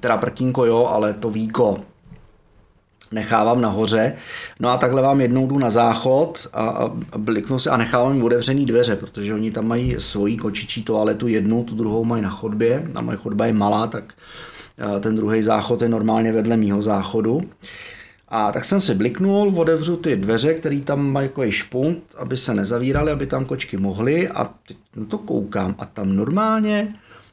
teda 0.00 0.16
prkínko 0.16 0.64
jo, 0.64 0.86
ale 0.86 1.14
to 1.14 1.30
víko 1.30 1.80
nechávám 3.12 3.60
nahoře. 3.60 4.12
No 4.60 4.68
a 4.68 4.78
takhle 4.78 5.02
vám 5.02 5.20
jednou 5.20 5.46
jdu 5.46 5.58
na 5.58 5.70
záchod 5.70 6.48
a, 6.52 6.68
a 7.12 7.18
bliknu 7.18 7.58
si 7.58 7.70
a 7.70 7.76
nechávám 7.76 8.14
jim 8.14 8.24
otevřený 8.24 8.66
dveře, 8.66 8.96
protože 8.96 9.34
oni 9.34 9.50
tam 9.50 9.66
mají 9.66 9.96
svoji 9.98 10.36
kočičí 10.36 10.82
toaletu 10.82 11.28
jednu, 11.28 11.64
tu 11.64 11.74
druhou 11.74 12.04
mají 12.04 12.22
na 12.22 12.30
chodbě 12.30 12.90
a 12.94 13.00
moje 13.00 13.16
chodba 13.16 13.46
je 13.46 13.52
malá, 13.52 13.86
tak 13.86 14.14
ten 15.00 15.16
druhý 15.16 15.42
záchod 15.42 15.82
je 15.82 15.88
normálně 15.88 16.32
vedle 16.32 16.56
mýho 16.56 16.82
záchodu. 16.82 17.40
A 18.28 18.52
tak 18.52 18.64
jsem 18.64 18.80
si 18.80 18.94
bliknul, 18.94 19.60
otevřu 19.60 19.96
ty 19.96 20.16
dveře, 20.16 20.54
které 20.54 20.80
tam 20.80 21.12
mají 21.12 21.26
jako 21.26 21.50
špunt, 21.50 22.14
aby 22.18 22.36
se 22.36 22.54
nezavíraly, 22.54 23.12
aby 23.12 23.26
tam 23.26 23.44
kočky 23.44 23.76
mohly 23.76 24.28
a 24.28 24.44
teď 24.68 24.76
na 24.96 25.04
to 25.04 25.18
koukám 25.18 25.74
a 25.78 25.84
tam 25.84 26.16
normálně 26.16 26.88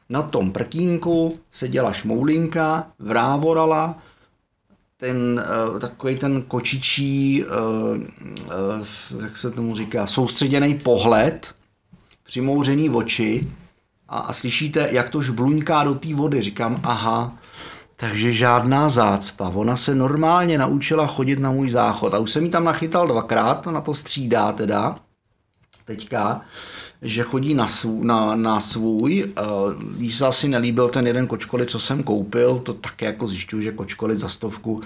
na 0.08 0.22
tom 0.22 0.52
prkínku 0.52 1.38
seděla 1.50 1.92
šmoulinka, 1.92 2.90
vrávorala, 2.98 3.98
ten 4.96 5.44
uh, 5.72 5.78
takový 5.78 6.16
ten 6.16 6.42
kočičí, 6.42 7.44
uh, 7.44 7.98
uh, 9.12 9.22
jak 9.22 9.36
se 9.36 9.50
tomu 9.50 9.74
říká, 9.74 10.06
soustředěný 10.06 10.74
pohled, 10.74 11.54
přimouřený 12.22 12.90
oči 12.90 13.48
a, 14.08 14.18
a 14.18 14.32
slyšíte, 14.32 14.88
jak 14.92 15.10
to 15.10 15.22
žbluňká 15.22 15.84
do 15.84 15.94
té 15.94 16.14
vody. 16.14 16.42
Říkám, 16.42 16.80
aha, 16.84 17.38
Takže 17.96 18.32
žádná 18.32 18.88
zácpa. 18.88 19.48
Ona 19.48 19.76
se 19.76 19.94
normálně 19.94 20.58
naučila 20.58 21.06
chodit 21.06 21.38
na 21.38 21.50
můj 21.50 21.70
záchod. 21.70 22.14
A 22.14 22.18
už 22.18 22.30
jsem 22.30 22.44
ji 22.44 22.50
tam 22.50 22.64
nachytal 22.64 23.06
dvakrát, 23.06 23.66
na 23.66 23.80
to 23.80 23.94
střídá 23.94 24.52
teda 24.52 24.96
teďka, 25.84 26.40
že 27.02 27.22
chodí 27.22 27.54
na, 27.54 27.66
svů, 27.66 28.04
na, 28.04 28.36
na 28.36 28.60
svůj. 28.60 29.32
Uh, 30.00 30.10
se 30.10 30.26
asi 30.26 30.48
nelíbil 30.48 30.88
ten 30.88 31.06
jeden 31.06 31.26
kočkolit, 31.26 31.70
co 31.70 31.80
jsem 31.80 32.02
koupil, 32.02 32.58
to 32.58 32.72
také 32.72 33.06
jako 33.06 33.28
zjišťuju, 33.28 33.62
že 33.62 33.72
kočkolit 33.72 34.18
za 34.18 34.28
stovku 34.28 34.80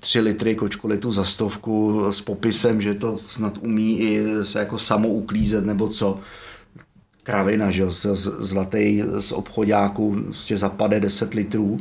tři 0.00 0.20
litry 0.20 0.54
kočkolitu 0.54 1.12
za 1.12 1.24
stovku 1.24 2.04
s 2.10 2.20
popisem, 2.20 2.80
že 2.80 2.94
to 2.94 3.18
snad 3.24 3.58
umí 3.60 4.00
i 4.00 4.24
se 4.42 4.58
jako 4.58 4.78
samo 4.78 5.08
uklízet 5.08 5.64
nebo 5.64 5.88
co. 5.88 6.18
Kravina, 7.22 7.70
že 7.70 7.82
jo, 7.82 7.90
zlatý 7.90 9.02
z 9.18 9.32
obchodáku 9.32 10.16
prostě 10.24 10.58
zapade 10.58 11.00
10 11.00 11.34
litrů. 11.34 11.78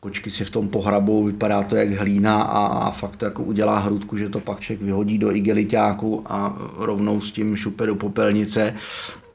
Kočky 0.00 0.30
si 0.30 0.44
v 0.44 0.50
tom 0.50 0.68
pohrabou, 0.68 1.24
vypadá 1.24 1.62
to 1.62 1.76
jak 1.76 1.92
hlína 1.92 2.42
a, 2.42 2.66
a 2.66 2.90
fakt 2.90 3.16
to 3.16 3.24
jako 3.24 3.42
udělá 3.42 3.78
hrudku, 3.78 4.16
že 4.16 4.28
to 4.28 4.40
pak 4.40 4.60
člověk 4.60 4.82
vyhodí 4.82 5.18
do 5.18 5.36
igeliťáku 5.36 6.22
a 6.26 6.58
rovnou 6.76 7.20
s 7.20 7.30
tím 7.30 7.56
šupe 7.56 7.86
do 7.86 7.94
popelnice. 7.94 8.74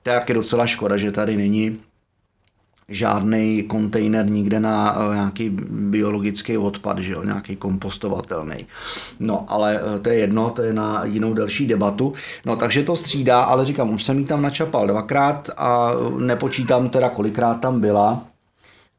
To 0.04 0.10
je 0.10 0.34
docela 0.34 0.68
škoda, 0.68 0.98
že 0.98 1.12
tady 1.12 1.38
není 1.38 1.78
žádný 2.90 3.64
kontejner 3.64 4.30
nikde 4.30 4.60
na 4.60 4.98
uh, 4.98 5.14
nějaký 5.14 5.50
biologický 5.70 6.58
odpad, 6.58 7.00
že 7.00 7.14
jo, 7.14 7.24
nějaký 7.24 7.56
kompostovatelný. 7.56 8.66
No, 9.20 9.46
ale 9.48 9.82
uh, 9.82 10.00
to 10.00 10.10
je 10.10 10.16
jedno, 10.16 10.50
to 10.50 10.62
je 10.62 10.74
na 10.74 11.06
jinou 11.06 11.34
delší 11.34 11.68
debatu. 11.68 12.14
No, 12.46 12.56
takže 12.56 12.84
to 12.84 12.96
střídá, 12.96 13.42
ale 13.42 13.66
říkám, 13.66 13.94
už 13.94 14.04
jsem 14.04 14.20
jí 14.20 14.26
tam 14.26 14.42
načapal 14.42 14.88
dvakrát 14.88 15.50
a 15.58 15.92
nepočítám 16.20 16.90
teda, 16.90 17.10
kolikrát 17.10 17.54
tam 17.54 17.82
byla. 17.82 18.24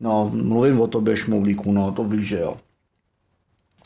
No, 0.01 0.31
mluvím 0.35 0.81
o 0.81 0.87
tobě, 0.87 1.17
šmoulíku, 1.17 1.73
no, 1.73 1.93
to 1.93 2.05
víš, 2.05 2.29
že 2.29 2.39
jo 2.39 2.57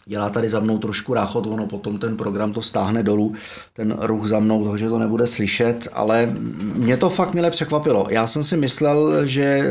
dělá 0.07 0.31
tady 0.31 0.49
za 0.49 0.61
mnou 0.61 0.79
trošku 0.79 1.15
ráchot, 1.15 1.47
ono 1.47 1.67
potom 1.67 1.99
ten 1.99 2.17
program 2.17 2.53
to 2.53 2.63
stáhne 2.63 3.03
dolů, 3.03 3.35
ten 3.73 3.97
ruch 4.01 4.29
za 4.29 4.39
mnou, 4.39 4.69
takže 4.69 4.89
to 4.89 4.99
nebude 4.99 5.27
slyšet, 5.27 5.89
ale 5.93 6.33
mě 6.75 6.97
to 6.97 7.11
fakt 7.11 7.35
milé 7.35 7.51
překvapilo. 7.51 8.07
Já 8.11 8.27
jsem 8.27 8.45
si 8.45 8.57
myslel, 8.57 9.27
že 9.27 9.63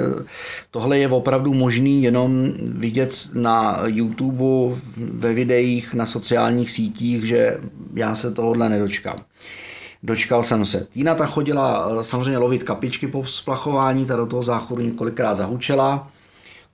tohle 0.71 1.00
je 1.00 1.07
opravdu 1.07 1.53
možný 1.53 2.03
jenom 2.03 2.51
vidět 2.59 3.29
na 3.33 3.81
YouTube, 3.86 4.75
ve 4.98 5.33
videích, 5.33 5.93
na 5.93 6.05
sociálních 6.05 6.71
sítích, 6.71 7.24
že 7.24 7.57
já 7.93 8.15
se 8.15 8.31
tohohle 8.31 8.69
nedočkám. 8.69 9.21
Dočkal 10.03 10.43
jsem 10.43 10.65
se. 10.65 10.88
Týna 10.89 11.15
ta 11.15 11.25
chodila 11.25 12.03
samozřejmě 12.03 12.38
lovit 12.38 12.63
kapičky 12.63 13.07
po 13.07 13.25
splachování, 13.25 14.05
ta 14.05 14.15
do 14.15 14.25
toho 14.25 14.43
záchodu 14.43 14.81
několikrát 14.81 15.36
zahučela, 15.36 16.07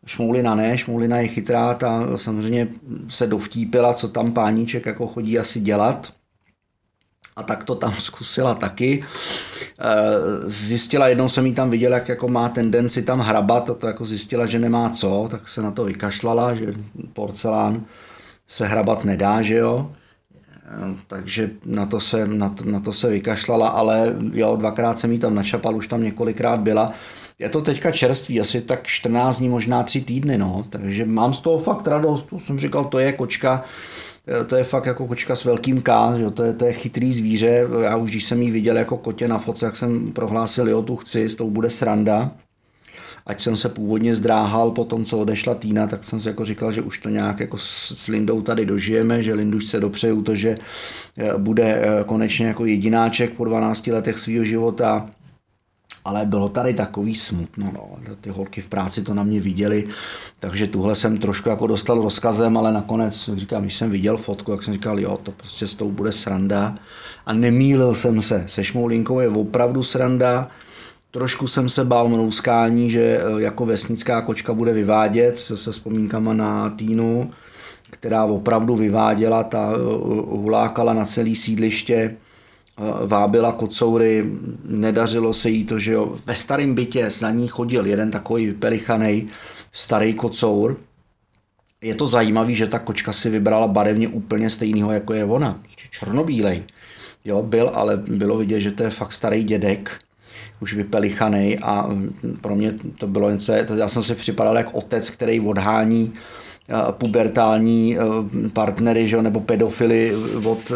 Šmoulina 0.05 0.55
ne, 0.55 0.77
Šmoulina 0.77 1.17
je 1.17 1.27
chytrá, 1.27 1.73
ta 1.73 2.17
samozřejmě 2.17 2.67
se 3.09 3.27
dovtípila, 3.27 3.93
co 3.93 4.07
tam 4.07 4.31
páníček 4.31 4.85
jako 4.85 5.07
chodí 5.07 5.39
asi 5.39 5.59
dělat. 5.59 6.13
A 7.35 7.43
tak 7.43 7.63
to 7.63 7.75
tam 7.75 7.93
zkusila 7.97 8.55
taky. 8.55 9.03
E, 9.79 9.95
zjistila, 10.49 11.07
jednou 11.07 11.29
jsem 11.29 11.45
jí 11.45 11.53
tam 11.53 11.69
viděl, 11.69 11.93
jak 11.93 12.09
jako 12.09 12.27
má 12.27 12.49
tendenci 12.49 13.01
tam 13.01 13.19
hrabat 13.19 13.69
a 13.69 13.73
to 13.73 13.87
jako 13.87 14.05
zjistila, 14.05 14.45
že 14.45 14.59
nemá 14.59 14.89
co, 14.89 15.27
tak 15.31 15.47
se 15.47 15.61
na 15.61 15.71
to 15.71 15.83
vykašlala, 15.83 16.55
že 16.55 16.73
porcelán 17.13 17.85
se 18.47 18.67
hrabat 18.67 19.05
nedá, 19.05 19.41
že 19.41 19.55
jo. 19.55 19.91
E, 20.65 20.95
takže 21.07 21.49
na 21.65 21.85
to, 21.85 21.99
se, 21.99 22.27
na, 22.27 22.49
to, 22.49 22.65
na 22.65 22.79
to 22.79 22.93
se 22.93 23.09
vykašlala, 23.09 23.67
ale 23.67 24.15
jo, 24.33 24.55
dvakrát 24.55 24.99
jsem 24.99 25.11
jí 25.11 25.19
tam 25.19 25.35
načapal, 25.35 25.75
už 25.75 25.87
tam 25.87 26.03
několikrát 26.03 26.59
byla 26.59 26.93
je 27.39 27.49
to 27.49 27.61
teďka 27.61 27.91
čerstvý, 27.91 28.41
asi 28.41 28.61
tak 28.61 28.87
14 28.87 29.39
dní, 29.39 29.49
možná 29.49 29.83
3 29.83 30.01
týdny, 30.01 30.37
no, 30.37 30.63
takže 30.69 31.05
mám 31.05 31.33
z 31.33 31.39
toho 31.39 31.57
fakt 31.57 31.87
radost, 31.87 32.29
to 32.29 32.39
jsem 32.39 32.59
říkal, 32.59 32.85
to 32.85 32.99
je 32.99 33.11
kočka, 33.11 33.63
eh, 34.27 34.43
to 34.43 34.55
je 34.55 34.63
fakt 34.63 34.85
jako 34.85 35.07
kočka 35.07 35.35
s 35.35 35.45
velkým 35.45 35.81
K, 35.81 36.17
že 36.17 36.31
to, 36.31 36.43
je, 36.43 36.53
to 36.53 36.65
je 36.65 36.73
chytrý 36.73 37.13
zvíře, 37.13 37.67
já 37.81 37.95
už 37.95 38.11
když 38.11 38.23
jsem 38.23 38.41
ji 38.41 38.51
viděl 38.51 38.77
jako 38.77 38.97
kotě 38.97 39.27
na 39.27 39.37
foce, 39.37 39.65
jak 39.65 39.75
jsem 39.75 40.11
prohlásil, 40.11 40.69
jo, 40.69 40.81
tu 40.81 40.95
chci, 40.95 41.29
s 41.29 41.35
tou 41.35 41.49
bude 41.49 41.69
sranda, 41.69 42.31
ať 43.25 43.41
jsem 43.41 43.57
se 43.57 43.69
původně 43.69 44.15
zdráhal 44.15 44.71
po 44.71 44.85
tom, 44.85 45.05
co 45.05 45.19
odešla 45.19 45.55
Týna, 45.55 45.87
tak 45.87 46.03
jsem 46.03 46.19
si 46.19 46.27
jako 46.27 46.45
říkal, 46.45 46.71
že 46.71 46.81
už 46.81 46.97
to 46.97 47.09
nějak 47.09 47.39
jako 47.39 47.57
s 47.57 48.07
Lindou 48.07 48.41
tady 48.41 48.65
dožijeme, 48.65 49.23
že 49.23 49.33
Lindu 49.33 49.61
se 49.61 49.79
dopřeju 49.79 50.21
to, 50.21 50.35
že 50.35 50.57
eh, 51.17 51.37
bude 51.37 51.63
eh, 51.63 52.03
konečně 52.03 52.47
jako 52.47 52.65
jedináček 52.65 53.33
po 53.33 53.45
12 53.45 53.87
letech 53.87 54.19
svého 54.19 54.43
života, 54.43 55.09
ale 56.05 56.25
bylo 56.25 56.49
tady 56.49 56.73
takový 56.73 57.15
smutno, 57.15 57.71
no. 57.73 58.15
ty 58.21 58.29
holky 58.29 58.61
v 58.61 58.67
práci 58.67 59.01
to 59.01 59.13
na 59.13 59.23
mě 59.23 59.41
viděli, 59.41 59.87
takže 60.39 60.67
tuhle 60.67 60.95
jsem 60.95 61.17
trošku 61.17 61.49
jako 61.49 61.67
dostal 61.67 62.01
rozkazem, 62.01 62.57
ale 62.57 62.73
nakonec, 62.73 63.29
říkám, 63.35 63.61
když 63.61 63.75
jsem 63.75 63.91
viděl 63.91 64.17
fotku, 64.17 64.51
jak 64.51 64.63
jsem 64.63 64.73
říkal, 64.73 64.99
jo, 64.99 65.17
to 65.23 65.31
prostě 65.31 65.67
s 65.67 65.75
tou 65.75 65.91
bude 65.91 66.11
sranda. 66.11 66.75
A 67.25 67.33
nemýlil 67.33 67.93
jsem 67.93 68.21
se, 68.21 68.43
se 68.47 68.63
Šmoulinkou 68.63 69.19
je 69.19 69.29
opravdu 69.29 69.83
sranda, 69.83 70.49
Trošku 71.15 71.47
jsem 71.47 71.69
se 71.69 71.85
bál 71.85 72.09
mrouskání, 72.09 72.89
že 72.91 73.01
e, 73.01 73.41
jako 73.41 73.65
vesnická 73.65 74.21
kočka 74.21 74.53
bude 74.53 74.73
vyvádět 74.73 75.37
se, 75.37 75.57
se 75.57 75.71
vzpomínkama 75.71 76.33
na 76.33 76.69
Týnu, 76.69 77.31
která 77.89 78.23
opravdu 78.25 78.75
vyváděla, 78.75 79.43
ta 79.43 79.73
e, 79.73 79.77
hulákala 80.35 80.93
na 80.93 81.05
celý 81.05 81.35
sídliště 81.35 82.15
vábila 83.05 83.51
kocoury, 83.51 84.25
nedařilo 84.65 85.33
se 85.33 85.49
jí 85.49 85.65
to, 85.65 85.79
že 85.79 85.91
jo, 85.91 86.17
ve 86.25 86.35
starém 86.35 86.75
bytě 86.75 87.11
za 87.11 87.31
ní 87.31 87.47
chodil 87.47 87.85
jeden 87.85 88.11
takový 88.11 88.45
vypelichaný 88.45 89.27
starý 89.71 90.13
kocour. 90.13 90.77
Je 91.81 91.95
to 91.95 92.07
zajímavé, 92.07 92.53
že 92.53 92.67
ta 92.67 92.79
kočka 92.79 93.13
si 93.13 93.29
vybrala 93.29 93.67
barevně 93.67 94.07
úplně 94.07 94.49
stejného, 94.49 94.91
jako 94.91 95.13
je 95.13 95.25
ona, 95.25 95.59
prostě 95.61 95.83
černobílej. 95.91 96.63
Jo, 97.25 97.41
byl, 97.41 97.71
ale 97.73 97.97
bylo 97.97 98.37
vidět, 98.37 98.59
že 98.59 98.71
to 98.71 98.83
je 98.83 98.89
fakt 98.89 99.13
starý 99.13 99.43
dědek, 99.43 99.99
už 100.59 100.73
vypelichaný 100.73 101.59
a 101.59 101.89
pro 102.41 102.55
mě 102.55 102.73
to 102.97 103.07
bylo 103.07 103.31
něco, 103.31 103.53
já 103.53 103.89
jsem 103.89 104.03
si 104.03 104.15
připadal 104.15 104.57
jak 104.57 104.75
otec, 104.75 105.09
který 105.09 105.39
odhání 105.39 106.13
pubertální 106.91 107.97
eh, 107.97 108.49
partnery, 108.49 109.07
že, 109.07 109.21
nebo 109.21 109.39
pedofily 109.39 110.13
od, 110.43 110.71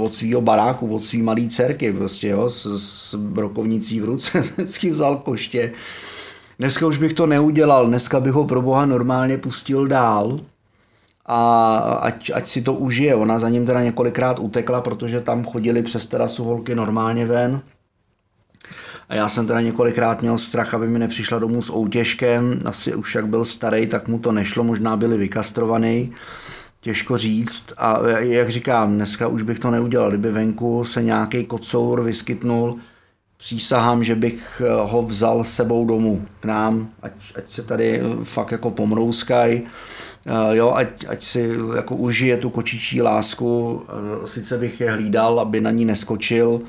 od 0.00 0.14
svého 0.14 0.40
baráku, 0.40 0.96
od 0.96 1.04
svý 1.04 1.22
malé 1.22 1.42
dcerky, 1.48 1.92
prostě, 1.92 2.28
jo, 2.28 2.48
s, 2.48 2.66
s 2.66 3.14
brokovnicí 3.14 4.00
v 4.00 4.04
ruce, 4.04 4.40
vždycky 4.56 4.90
vzal 4.90 5.16
koště. 5.16 5.72
Dneska 6.58 6.86
už 6.86 6.98
bych 6.98 7.12
to 7.12 7.26
neudělal, 7.26 7.86
dneska 7.86 8.20
bych 8.20 8.32
ho 8.32 8.44
pro 8.44 8.62
boha 8.62 8.86
normálně 8.86 9.38
pustil 9.38 9.86
dál 9.86 10.40
a 11.26 11.78
ať, 12.02 12.30
ať 12.34 12.46
si 12.46 12.62
to 12.62 12.72
užije. 12.72 13.14
Ona 13.14 13.38
za 13.38 13.48
ním 13.48 13.66
teda 13.66 13.82
několikrát 13.82 14.38
utekla, 14.38 14.80
protože 14.80 15.20
tam 15.20 15.44
chodili 15.44 15.82
přes 15.82 16.06
terasu 16.06 16.44
holky 16.44 16.74
normálně 16.74 17.26
ven 17.26 17.60
a 19.08 19.14
já 19.14 19.28
jsem 19.28 19.46
teda 19.46 19.60
několikrát 19.60 20.22
měl 20.22 20.38
strach, 20.38 20.74
aby 20.74 20.88
mi 20.88 20.98
nepřišla 20.98 21.38
domů 21.38 21.62
s 21.62 21.72
outěžkem. 21.72 22.58
Asi 22.64 22.94
už 22.94 23.14
jak 23.14 23.26
byl 23.26 23.44
starý, 23.44 23.86
tak 23.86 24.08
mu 24.08 24.18
to 24.18 24.32
nešlo, 24.32 24.64
možná 24.64 24.96
byli 24.96 25.16
vykastrovaný. 25.16 26.12
Těžko 26.80 27.18
říct. 27.18 27.72
A 27.76 28.00
jak 28.18 28.48
říkám, 28.48 28.94
dneska 28.94 29.28
už 29.28 29.42
bych 29.42 29.58
to 29.58 29.70
neudělal. 29.70 30.08
Kdyby 30.08 30.30
venku 30.30 30.84
se 30.84 31.02
nějaký 31.02 31.44
kocour 31.44 32.02
vyskytnul, 32.02 32.78
přísahám, 33.38 34.04
že 34.04 34.14
bych 34.14 34.62
ho 34.84 35.02
vzal 35.02 35.44
sebou 35.44 35.86
domů 35.86 36.26
k 36.40 36.44
nám, 36.44 36.88
ať, 37.02 37.12
ať 37.34 37.48
se 37.48 37.62
tady 37.62 38.02
fakt 38.22 38.52
jako 38.52 38.70
pomrouskaj, 38.70 39.62
jo, 40.52 40.72
ať, 40.72 41.04
ať 41.08 41.24
si 41.24 41.50
jako 41.76 41.96
užije 41.96 42.36
tu 42.36 42.50
kočičí 42.50 43.02
lásku, 43.02 43.82
sice 44.24 44.58
bych 44.58 44.80
je 44.80 44.90
hlídal, 44.90 45.40
aby 45.40 45.60
na 45.60 45.70
ní 45.70 45.84
neskočil, 45.84 46.60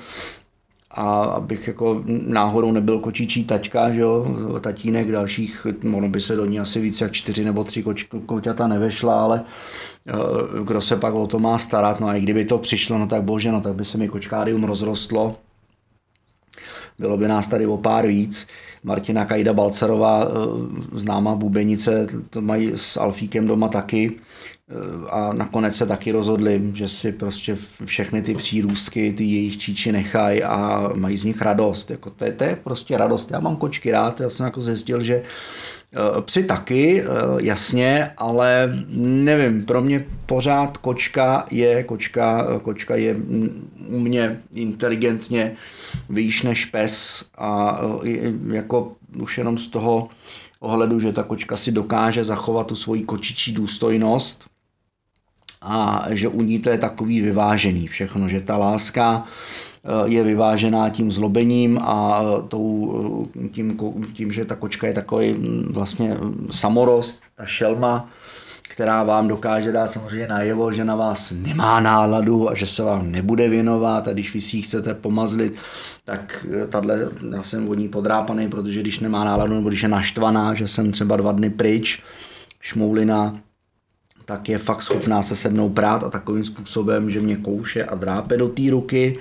a 0.97 1.23
abych 1.23 1.67
jako 1.67 2.03
náhodou 2.27 2.71
nebyl 2.71 2.99
kočičí 2.99 3.43
taťka, 3.43 3.91
že 3.91 3.99
jo, 3.99 4.25
tatínek 4.61 5.11
dalších, 5.11 5.67
ono 5.95 6.09
by 6.09 6.21
se 6.21 6.35
do 6.35 6.45
ní 6.45 6.59
asi 6.59 6.81
více 6.81 7.05
jak 7.05 7.13
čtyři 7.13 7.45
nebo 7.45 7.63
tři 7.63 7.83
koč, 7.83 8.03
koťata 8.25 8.67
nevešla, 8.67 9.21
ale 9.21 9.43
eh, 10.07 10.13
kdo 10.63 10.81
se 10.81 10.95
pak 10.95 11.13
o 11.13 11.27
to 11.27 11.39
má 11.39 11.57
starat, 11.57 11.99
no 11.99 12.07
a 12.07 12.15
i 12.15 12.21
kdyby 12.21 12.45
to 12.45 12.57
přišlo, 12.57 12.97
no 12.97 13.07
tak 13.07 13.23
bože, 13.23 13.51
no 13.51 13.61
tak 13.61 13.73
by 13.73 13.85
se 13.85 13.97
mi 13.97 14.09
kočkárium 14.09 14.63
rozrostlo, 14.63 15.35
bylo 16.99 17.17
by 17.17 17.27
nás 17.27 17.47
tady 17.47 17.65
o 17.65 17.77
pár 17.77 18.07
víc. 18.07 18.47
Martina 18.83 19.25
Kajda 19.25 19.53
Balcarová, 19.53 20.25
eh, 20.25 20.29
známá 20.97 21.35
bubenice, 21.35 22.07
to 22.29 22.41
mají 22.41 22.71
s 22.75 22.97
Alfíkem 22.97 23.47
doma 23.47 23.67
taky 23.67 24.19
a 25.09 25.33
nakonec 25.33 25.75
se 25.75 25.85
taky 25.85 26.11
rozhodli, 26.11 26.71
že 26.73 26.89
si 26.89 27.11
prostě 27.11 27.57
všechny 27.85 28.21
ty 28.21 28.35
přírůstky, 28.35 29.13
ty 29.13 29.23
jejich 29.23 29.57
číči 29.57 29.91
nechají 29.91 30.43
a 30.43 30.89
mají 30.95 31.17
z 31.17 31.23
nich 31.23 31.41
radost. 31.41 31.91
Jako 31.91 32.09
to, 32.09 32.25
je, 32.25 32.31
to 32.31 32.43
je 32.43 32.55
prostě 32.63 32.97
radost. 32.97 33.31
Já 33.31 33.39
mám 33.39 33.55
kočky 33.55 33.91
rád, 33.91 34.21
já 34.21 34.29
jsem 34.29 34.43
jako 34.43 34.61
zjistil, 34.61 35.03
že 35.03 35.15
eh, 35.15 36.21
Psy 36.21 36.43
taky, 36.43 37.01
eh, 37.01 37.05
jasně, 37.41 38.11
ale 38.17 38.73
nevím, 38.97 39.65
pro 39.65 39.81
mě 39.81 40.05
pořád 40.25 40.77
kočka 40.77 41.45
je, 41.51 41.83
kočka, 41.83 42.47
kočka 42.61 42.95
je 42.95 43.15
u 43.87 43.99
mě 43.99 44.41
inteligentně 44.53 45.55
výš 46.09 46.41
než 46.41 46.65
pes 46.65 47.25
a 47.37 47.81
eh, 48.05 48.31
jako 48.53 48.91
už 49.19 49.37
jenom 49.37 49.57
z 49.57 49.67
toho 49.67 50.07
ohledu, 50.59 50.99
že 50.99 51.11
ta 51.11 51.23
kočka 51.23 51.57
si 51.57 51.71
dokáže 51.71 52.23
zachovat 52.23 52.67
tu 52.67 52.75
svoji 52.75 53.03
kočičí 53.03 53.53
důstojnost 53.53 54.56
a 55.61 56.05
že 56.09 56.27
u 56.27 56.41
ní 56.41 56.59
to 56.59 56.69
je 56.69 56.77
takový 56.77 57.21
vyvážený 57.21 57.87
všechno, 57.87 58.29
že 58.29 58.41
ta 58.41 58.57
láska 58.57 59.23
eh, 59.25 59.89
je 60.05 60.23
vyvážená 60.23 60.89
tím 60.89 61.11
zlobením 61.11 61.77
a 61.77 62.23
tou, 62.47 63.27
tím, 63.51 63.79
tím, 64.13 64.31
že 64.31 64.45
ta 64.45 64.55
kočka 64.55 64.87
je 64.87 64.93
takový 64.93 65.33
mm, 65.33 65.71
vlastně 65.73 66.17
mm, 66.21 66.47
samorost, 66.51 67.21
ta 67.37 67.45
šelma, 67.45 68.09
která 68.69 69.03
vám 69.03 69.27
dokáže 69.27 69.71
dát 69.71 69.91
samozřejmě 69.91 70.27
najevo, 70.27 70.71
že 70.71 70.85
na 70.85 70.95
vás 70.95 71.31
nemá 71.31 71.79
náladu 71.79 72.49
a 72.49 72.55
že 72.55 72.65
se 72.65 72.83
vám 72.83 73.11
nebude 73.11 73.49
věnovat 73.49 74.07
a 74.07 74.13
když 74.13 74.33
vy 74.33 74.41
si 74.41 74.57
ji 74.57 74.61
chcete 74.61 74.93
pomazlit, 74.93 75.55
tak 76.05 76.45
eh, 76.63 76.67
tahle, 76.67 76.99
já 77.35 77.43
jsem 77.43 77.69
od 77.69 77.73
ní 77.73 77.89
podrápaný, 77.89 78.49
protože 78.49 78.79
když 78.79 78.99
nemá 78.99 79.23
náladu 79.23 79.53
nebo 79.53 79.69
když 79.69 79.83
je 79.83 79.89
naštvaná, 79.89 80.53
že 80.53 80.67
jsem 80.67 80.91
třeba 80.91 81.17
dva 81.17 81.31
dny 81.31 81.49
pryč, 81.49 82.03
šmoulina, 82.61 83.33
tak 84.27 84.49
je 84.49 84.57
fakt 84.57 84.81
schopná 84.81 85.23
se 85.23 85.35
se 85.35 85.49
mnou 85.49 85.69
prát 85.69 86.03
a 86.03 86.09
takovým 86.09 86.45
způsobem, 86.45 87.09
že 87.09 87.19
mě 87.19 87.37
kouše 87.37 87.83
a 87.83 87.95
drápe 87.95 88.37
do 88.37 88.47
té 88.49 88.61
ruky 88.69 89.19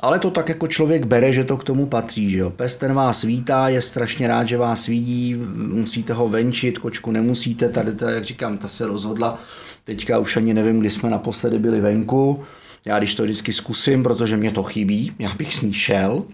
ale 0.00 0.18
to 0.18 0.30
tak 0.30 0.48
jako 0.48 0.68
člověk 0.68 1.06
bere, 1.06 1.32
že 1.32 1.44
to 1.44 1.56
k 1.56 1.64
tomu 1.64 1.86
patří. 1.86 2.30
Že 2.30 2.38
jo? 2.38 2.50
Pes 2.50 2.76
ten 2.76 2.94
vás 2.94 3.22
vítá, 3.22 3.68
je 3.68 3.82
strašně 3.82 4.28
rád, 4.28 4.44
že 4.44 4.56
vás 4.58 4.86
vidí, 4.86 5.34
musíte 5.54 6.12
ho 6.12 6.28
venčit, 6.28 6.78
kočku 6.78 7.10
nemusíte, 7.10 7.68
tady 7.68 7.94
to, 7.94 8.08
jak 8.08 8.24
říkám, 8.24 8.58
ta 8.58 8.68
se 8.68 8.86
rozhodla, 8.86 9.38
teďka 9.84 10.18
už 10.18 10.36
ani 10.36 10.54
nevím, 10.54 10.80
kdy 10.80 10.90
jsme 10.90 11.10
naposledy 11.10 11.58
byli 11.58 11.80
venku, 11.80 12.44
já 12.86 12.98
když 12.98 13.14
to 13.14 13.22
vždycky 13.22 13.52
zkusím, 13.52 14.02
protože 14.02 14.36
mě 14.36 14.52
to 14.52 14.62
chybí, 14.62 15.12
já 15.18 15.34
bych 15.34 15.54
s 15.54 15.60
ní 15.60 15.72
šel, 15.72 16.24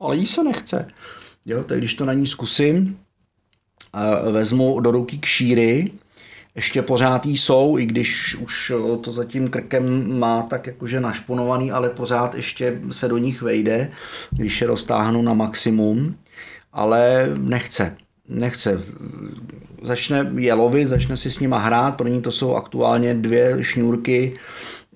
ale 0.00 0.16
jí 0.16 0.26
se 0.26 0.44
nechce. 0.44 0.88
Jo, 1.46 1.64
tak 1.64 1.78
když 1.78 1.94
to 1.94 2.04
na 2.04 2.12
ní 2.12 2.26
zkusím, 2.26 2.98
vezmu 4.30 4.80
do 4.80 4.90
ruky 4.90 5.18
kšíry, 5.18 5.90
ještě 6.56 6.82
pořád 6.82 7.26
jí 7.26 7.36
jsou, 7.36 7.78
i 7.78 7.86
když 7.86 8.36
už 8.40 8.72
to 9.00 9.12
zatím 9.12 9.48
krkem 9.48 10.18
má 10.18 10.42
tak 10.42 10.66
jakože 10.66 11.00
našponovaný, 11.00 11.72
ale 11.72 11.88
pořád 11.88 12.34
ještě 12.34 12.80
se 12.90 13.08
do 13.08 13.18
nich 13.18 13.42
vejde, 13.42 13.90
když 14.30 14.60
je 14.60 14.66
roztáhnu 14.66 15.22
na 15.22 15.34
maximum, 15.34 16.14
ale 16.72 17.28
nechce. 17.38 17.96
Nechce. 18.28 18.80
Začne 19.82 20.32
je 20.36 20.54
lovit, 20.54 20.88
začne 20.88 21.16
si 21.16 21.30
s 21.30 21.40
nima 21.40 21.58
hrát, 21.58 21.96
pro 21.96 22.08
ní 22.08 22.22
to 22.22 22.30
jsou 22.30 22.54
aktuálně 22.54 23.14
dvě 23.14 23.56
šňůrky, 23.60 24.36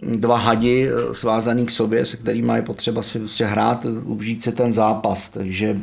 dva 0.02 0.36
hadi 0.36 0.88
svázaný 1.12 1.66
k 1.66 1.70
sobě, 1.70 2.06
se 2.06 2.16
kterými 2.16 2.52
je 2.54 2.62
potřeba 2.62 3.02
si, 3.02 3.28
si 3.28 3.44
hrát, 3.44 3.86
užít 4.04 4.42
si 4.42 4.52
ten 4.52 4.72
zápas, 4.72 5.28
takže 5.28 5.80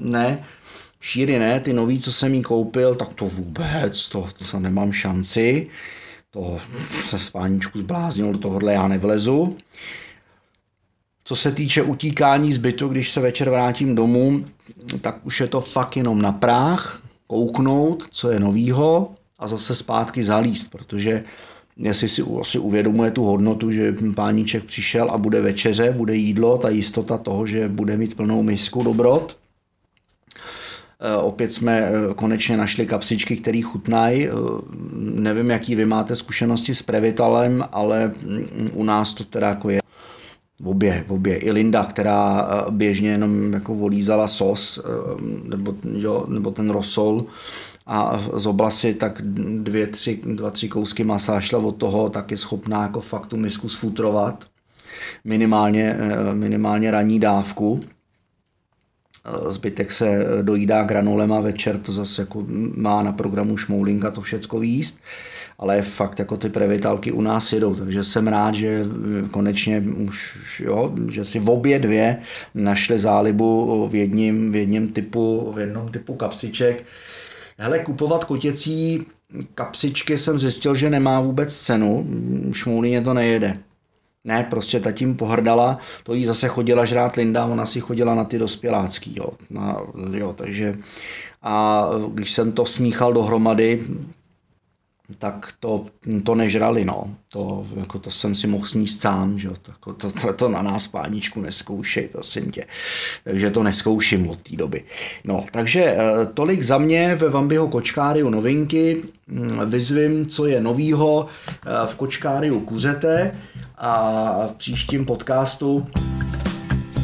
ne, 0.00 0.44
Šíry 1.06 1.38
ne, 1.38 1.60
ty 1.60 1.72
nový, 1.72 2.00
co 2.00 2.12
jsem 2.12 2.34
jí 2.34 2.42
koupil, 2.42 2.94
tak 2.94 3.12
to 3.14 3.24
vůbec, 3.24 4.08
to, 4.08 4.28
to 4.50 4.60
nemám 4.60 4.92
šanci. 4.92 5.66
To 6.30 6.58
se 7.00 7.18
spáníčku 7.18 7.78
zbláznil, 7.78 8.32
do 8.32 8.38
tohohle 8.38 8.72
já 8.72 8.88
nevlezu. 8.88 9.56
Co 11.24 11.36
se 11.36 11.52
týče 11.52 11.82
utíkání 11.82 12.52
z 12.52 12.58
bytu, 12.58 12.88
když 12.88 13.10
se 13.10 13.20
večer 13.20 13.50
vrátím 13.50 13.94
domů, 13.94 14.44
tak 15.00 15.26
už 15.26 15.40
je 15.40 15.46
to 15.46 15.60
fakt 15.60 15.96
jenom 15.96 16.22
na 16.22 16.32
práh, 16.32 17.02
kouknout, 17.26 18.08
co 18.10 18.30
je 18.30 18.40
novýho 18.40 19.14
a 19.38 19.48
zase 19.48 19.74
zpátky 19.74 20.24
zalíst, 20.24 20.70
protože 20.70 21.24
jestli 21.76 22.08
si 22.08 22.22
asi 22.40 22.58
uvědomuje 22.58 23.10
tu 23.10 23.24
hodnotu, 23.24 23.72
že 23.72 23.94
páníček 24.14 24.64
přišel 24.64 25.10
a 25.10 25.18
bude 25.18 25.40
večeře, 25.40 25.94
bude 25.96 26.16
jídlo, 26.16 26.58
ta 26.58 26.68
jistota 26.68 27.18
toho, 27.18 27.46
že 27.46 27.68
bude 27.68 27.96
mít 27.96 28.16
plnou 28.16 28.42
misku 28.42 28.82
dobrot, 28.82 29.36
opět 31.22 31.52
jsme 31.52 31.80
eh, 31.80 32.14
konečně 32.14 32.56
našli 32.56 32.86
kapsičky, 32.86 33.36
které 33.36 33.62
chutnají. 33.62 34.28
Eh, 34.28 34.30
nevím, 34.96 35.50
jaký 35.50 35.74
vy 35.74 35.86
máte 35.86 36.16
zkušenosti 36.16 36.74
s 36.74 36.82
Previtalem, 36.82 37.64
ale 37.72 38.06
mm, 38.06 38.70
u 38.72 38.84
nás 38.84 39.14
to 39.14 39.24
teda 39.24 39.48
jako 39.48 39.70
je 39.70 39.80
v 40.60 40.68
obě, 40.68 41.04
v 41.06 41.12
obě. 41.12 41.36
I 41.36 41.52
Linda, 41.52 41.84
která 41.84 42.48
běžně 42.70 43.10
jenom 43.10 43.52
jako 43.52 43.74
volízala 43.74 44.28
sos 44.28 44.80
nebo, 45.44 45.74
jo, 45.92 46.26
nebo 46.28 46.50
ten 46.50 46.70
rosol 46.70 47.24
a 47.86 48.20
z 48.32 48.46
oblasti 48.46 48.94
tak 48.94 49.22
dvě, 49.62 49.86
tři, 49.86 50.20
dva, 50.24 50.50
tři 50.50 50.68
kousky 50.68 51.04
masa 51.04 51.40
šla 51.40 51.58
od 51.58 51.76
toho, 51.76 52.08
tak 52.08 52.30
je 52.30 52.36
schopná 52.36 52.82
jako 52.82 53.00
fakt 53.00 53.26
tu 53.26 53.36
misku 53.36 53.68
sfutrovat. 53.68 54.44
Minimálně, 55.24 55.96
minimálně 56.32 56.90
ranní 56.90 57.20
dávku. 57.20 57.80
Zbytek 59.48 59.92
se 59.92 60.26
dojídá 60.42 60.82
granulem 60.82 61.32
a 61.32 61.40
večer 61.40 61.78
to 61.78 61.92
zase 61.92 62.22
jako 62.22 62.46
má 62.76 63.02
na 63.02 63.12
programu 63.12 63.56
šmoulinka 63.56 64.10
to 64.10 64.20
všecko 64.20 64.58
výst, 64.58 65.00
ale 65.58 65.82
fakt 65.82 66.18
jako 66.18 66.36
ty 66.36 66.48
previtalky 66.48 67.12
u 67.12 67.20
nás 67.20 67.52
jedou, 67.52 67.74
takže 67.74 68.04
jsem 68.04 68.28
rád, 68.28 68.54
že 68.54 68.84
konečně 69.30 69.84
už, 70.06 70.38
jo, 70.64 70.94
že 71.08 71.24
si 71.24 71.38
v 71.38 71.50
obě 71.50 71.78
dvě 71.78 72.16
našli 72.54 72.98
zálibu 72.98 73.88
v 73.88 73.94
jedním, 73.94 74.52
v 74.52 74.56
jedním 74.56 74.88
typu, 74.88 75.52
v 75.56 75.58
jednom 75.58 75.88
typu 75.88 76.14
kapsiček. 76.14 76.84
Hele, 77.58 77.78
kupovat 77.78 78.24
kotěcí 78.24 79.06
kapsičky 79.54 80.18
jsem 80.18 80.38
zjistil, 80.38 80.74
že 80.74 80.90
nemá 80.90 81.20
vůbec 81.20 81.56
cenu, 81.56 82.06
šmoulině 82.52 83.00
to 83.00 83.14
nejede. 83.14 83.58
Ne, 84.26 84.46
prostě 84.50 84.80
ta 84.80 84.92
tím 84.92 85.16
pohrdala, 85.16 85.78
to 86.02 86.14
jí 86.14 86.24
zase 86.24 86.48
chodila 86.48 86.84
žrát 86.84 87.16
Linda, 87.16 87.46
ona 87.46 87.66
si 87.66 87.80
chodila 87.80 88.14
na 88.14 88.24
ty 88.24 88.38
dospělácký, 88.38 89.14
jo. 89.16 89.28
Na, 89.50 89.76
jo 90.12 90.32
takže 90.32 90.76
a 91.42 91.84
když 92.14 92.32
jsem 92.32 92.52
to 92.52 92.66
smíchal 92.66 93.12
dohromady, 93.12 93.82
tak 95.18 95.52
to, 95.60 95.86
to 96.24 96.34
nežrali, 96.34 96.84
no. 96.84 97.16
To, 97.28 97.66
jako 97.76 97.98
to 97.98 98.10
jsem 98.10 98.34
si 98.34 98.46
mohl 98.46 98.66
sníst 98.66 99.00
sám, 99.00 99.38
že 99.38 99.48
to, 99.62 99.92
to, 99.92 100.10
to, 100.10 100.32
to 100.32 100.48
na 100.48 100.62
nás 100.62 100.88
páničku 100.88 101.40
neskoušej, 101.40 102.08
prosím 102.08 102.50
tě. 102.50 102.64
Takže 103.24 103.50
to 103.50 103.62
neskouším 103.62 104.30
od 104.30 104.38
té 104.38 104.56
doby. 104.56 104.84
No, 105.24 105.44
takže 105.50 105.84
eh, 105.84 106.26
tolik 106.34 106.62
za 106.62 106.78
mě 106.78 107.14
ve 107.14 107.28
Vambiho 107.28 107.68
kočkáriu 107.68 108.30
novinky. 108.30 109.02
Mm, 109.26 109.70
vyzvím, 109.70 110.26
co 110.26 110.46
je 110.46 110.60
novýho 110.60 111.26
eh, 111.26 111.70
v 111.86 111.94
kočkáriu 111.94 112.60
kuřete 112.60 113.36
a 113.78 114.32
v 114.46 114.52
příštím 114.52 115.04
podcastu 115.04 115.86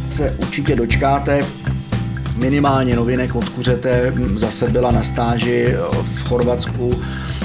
se 0.09 0.37
určitě 0.41 0.77
dočkáte 0.77 1.47
minimálně 2.37 2.97
novinek 2.97 3.35
od 3.35 3.49
kuřete. 3.49 4.15
Zase 4.35 4.69
byla 4.69 4.91
na 4.91 5.03
stáži 5.03 5.67
eh, 5.67 5.77
v 6.03 6.29
Chorvatsku 6.29 7.03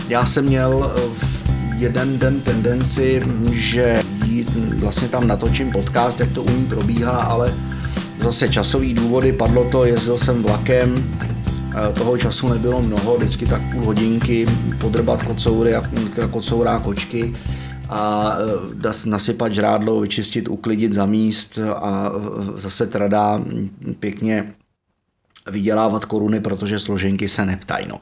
já 0.08 0.26
jsem 0.26 0.46
měl 0.46 0.94
eh, 0.98 1.02
jeden 1.78 2.20
den 2.20 2.42
tendenci, 2.42 3.22
že 3.52 4.04
vlastně 4.76 5.08
tam 5.08 5.28
natočím 5.28 5.72
podcast, 5.72 6.20
jak 6.20 6.32
to 6.32 6.44
u 6.44 6.50
ní 6.50 6.66
probíhá, 6.66 7.18
ale 7.18 7.54
zase 8.20 8.50
časový 8.50 8.94
důvody, 8.94 9.34
padlo 9.34 9.70
to, 9.72 9.86
jezdil 9.86 10.18
jsem 10.18 10.44
vlakem, 10.44 10.96
eh, 11.90 11.94
toho 11.94 12.18
času 12.18 12.50
nebylo 12.50 12.82
mnoho, 12.82 13.18
vždycky 13.18 13.46
tak 13.46 13.62
půl 13.72 13.86
hodinky 13.86 14.48
podrbat 14.78 15.24
kocoury 15.24 15.74
kocourá 16.32 16.80
kočky 16.80 17.36
a 17.90 18.34
eh, 18.86 19.10
nasypat 19.10 19.54
žrádlo, 19.54 20.00
vyčistit, 20.00 20.48
uklidit 20.48 20.94
za 20.94 21.06
míst 21.06 21.60
a 21.76 22.12
zase 22.56 22.88
tradá 22.88 23.42
pěkně 24.00 24.54
vydělávat 25.52 26.06
koruny, 26.06 26.40
protože 26.40 26.80
složenky 26.80 27.30
se 27.30 27.46
neptají. 27.46 27.86
No. 27.90 28.00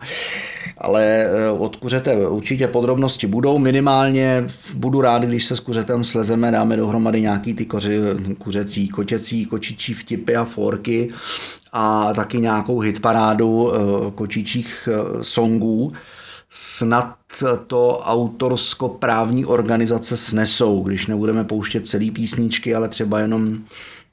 Ale 0.77 1.03
eh, 1.03 1.49
od 1.49 1.75
kuřete 1.75 2.27
určitě 2.27 2.67
podrobnosti 2.67 3.27
budou. 3.27 3.57
Minimálně 3.57 4.47
budu 4.73 5.01
rád, 5.01 5.23
když 5.23 5.45
se 5.45 5.55
s 5.55 5.59
kuřetem 5.59 6.03
slezeme, 6.03 6.51
dáme 6.51 6.77
dohromady 6.77 7.21
nějaký 7.21 7.53
ty 7.53 7.65
koři, 7.65 7.99
kuřecí, 8.38 8.88
kočecí, 8.88 9.45
kočičí 9.45 9.93
vtipy 9.93 10.35
a 10.35 10.45
forky 10.45 11.09
a 11.73 12.13
taky 12.13 12.41
nějakou 12.41 12.79
hitparádu 12.79 13.71
eh, 13.73 14.11
kočičích 14.11 14.89
eh, 14.91 15.23
songů. 15.23 15.93
Snad 16.49 17.15
to 17.67 17.99
autorsko-právní 18.03 19.45
organizace 19.45 20.17
snesou, 20.17 20.83
když 20.83 21.07
nebudeme 21.07 21.43
pouštět 21.43 21.88
celý 21.88 22.11
písničky, 22.11 22.75
ale 22.75 22.89
třeba 22.89 23.19
jenom 23.19 23.57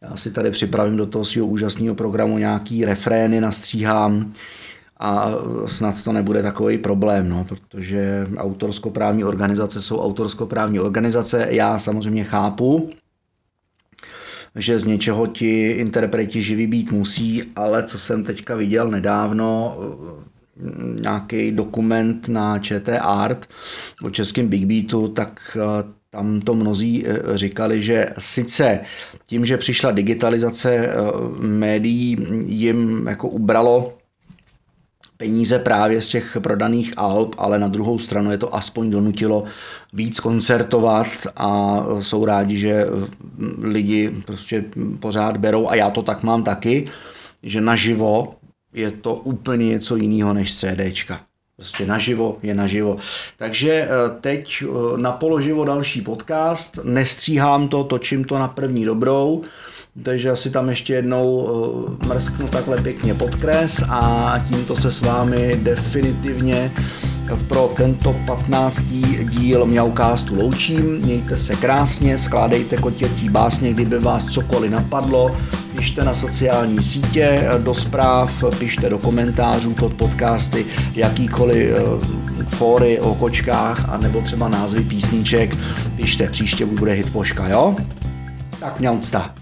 já 0.03 0.17
si 0.17 0.31
tady 0.31 0.51
připravím 0.51 0.97
do 0.97 1.07
toho 1.07 1.25
svého 1.25 1.47
úžasného 1.47 1.95
programu 1.95 2.39
nějaký 2.39 2.85
refrény, 2.85 3.41
nastříhám 3.41 4.33
a 5.03 5.31
snad 5.67 6.03
to 6.03 6.13
nebude 6.13 6.43
takový 6.43 6.79
problém, 6.79 7.29
no, 7.29 7.45
protože 7.45 8.27
autorskoprávní 8.37 9.25
organizace 9.25 9.81
jsou 9.81 10.01
autorskoprávní 10.01 10.81
organizace. 10.81 11.47
Já 11.51 11.79
samozřejmě 11.79 12.25
chápu, 12.25 12.91
že 14.57 14.79
z 14.79 14.85
něčeho 14.85 15.27
ti 15.27 15.71
interpreti 15.71 16.43
živý 16.43 16.67
být 16.67 16.93
musí, 16.93 17.43
ale 17.57 17.83
co 17.83 17.99
jsem 17.99 18.25
teďka 18.25 18.55
viděl 18.55 18.89
nedávno, 18.89 19.77
nějaký 21.01 21.51
dokument 21.53 22.29
na 22.29 22.59
ČT 22.59 22.99
Art 23.03 23.49
o 24.03 24.11
českém 24.11 24.49
Big 24.49 24.67
Beatu, 24.67 25.09
tak 25.09 25.57
tam 26.11 26.41
to 26.41 26.55
mnozí 26.55 27.05
eh, 27.07 27.39
říkali, 27.39 27.83
že 27.83 28.07
sice 28.19 28.81
tím, 29.27 29.47
že 29.47 29.57
přišla 29.57 29.91
digitalizace 29.91 30.75
eh, 30.75 30.93
médií, 31.41 32.17
jim 32.47 33.07
jako 33.07 33.29
ubralo 33.29 34.02
peníze 35.23 35.59
právě 35.59 36.01
z 36.01 36.09
těch 36.09 36.37
prodaných 36.41 36.93
alb, 36.97 37.35
ale 37.39 37.59
na 37.59 37.69
druhou 37.69 37.99
stranu 37.99 38.31
je 38.31 38.39
to 38.39 38.55
aspoň 38.55 38.91
donutilo 38.91 39.45
víc 39.93 40.21
koncertovat 40.21 41.07
a 41.37 41.81
jsou 42.01 42.25
rádi, 42.25 42.57
že 42.57 42.87
lidi 43.63 44.11
prostě 44.27 44.65
pořád 44.99 45.37
berou 45.37 45.69
a 45.69 45.75
já 45.75 45.91
to 45.91 46.03
tak 46.03 46.23
mám 46.23 46.43
taky, 46.43 46.91
že 47.43 47.61
naživo 47.61 48.35
je 48.75 48.91
to 48.91 49.15
úplně 49.15 49.67
něco 49.67 49.97
jiného 49.97 50.35
než 50.35 50.57
CDčka. 50.57 51.21
Prostě 51.57 51.87
naživo 51.87 52.39
je 52.43 52.55
naživo. 52.55 52.99
Takže 53.39 53.71
eh, 53.71 53.89
teď 54.21 54.63
eh, 54.63 54.99
na 54.99 55.13
položivo 55.13 55.65
další 55.65 56.01
podcast, 56.01 56.79
nestříhám 56.83 57.69
to, 57.69 57.85
točím 57.85 58.25
to 58.25 58.39
na 58.39 58.49
první 58.49 58.85
dobrou, 58.85 59.43
takže 60.03 60.31
asi 60.31 60.51
tam 60.51 60.69
ještě 60.69 60.95
jednou 60.95 61.49
eh, 62.03 62.07
mrsknu 62.07 62.49
takhle 62.49 62.81
pěkně 62.81 63.15
podkres 63.15 63.83
a 63.89 64.35
tímto 64.49 64.77
se 64.77 64.93
s 64.93 65.01
vámi 65.01 65.61
definitivně 65.63 66.73
pro 67.49 67.73
tento 67.77 68.17
15. 68.27 68.83
díl 69.25 69.67
Mjaukástu 69.67 70.35
loučím. 70.35 70.97
Mějte 70.97 71.39
se 71.39 71.57
krásně, 71.57 72.19
skládejte 72.19 72.77
kotěcí 72.77 73.29
básně, 73.29 73.73
kdyby 73.73 73.99
vás 73.99 74.27
cokoliv 74.27 74.71
napadlo. 74.71 75.37
Pište 75.77 76.05
na 76.05 76.15
sociální 76.15 76.83
sítě 76.83 77.49
do 77.59 77.75
zpráv, 77.75 78.45
pište 78.59 78.89
do 78.89 78.99
komentářů 78.99 79.75
pod 79.75 79.93
podcasty 79.93 80.67
jakýkoliv 80.95 81.71
eh, 81.77 82.45
fóry 82.45 83.01
o 83.01 83.15
kočkách 83.15 83.89
a 83.89 83.97
nebo 83.97 84.21
třeba 84.21 84.49
názvy 84.49 84.81
písniček. 84.81 85.57
Pište, 85.97 86.27
příště 86.27 86.67
bude 86.67 86.93
hit 86.93 87.11
poška, 87.11 87.49
jo? 87.49 87.77
Tak 88.61 88.81
mňaucta. 88.81 89.42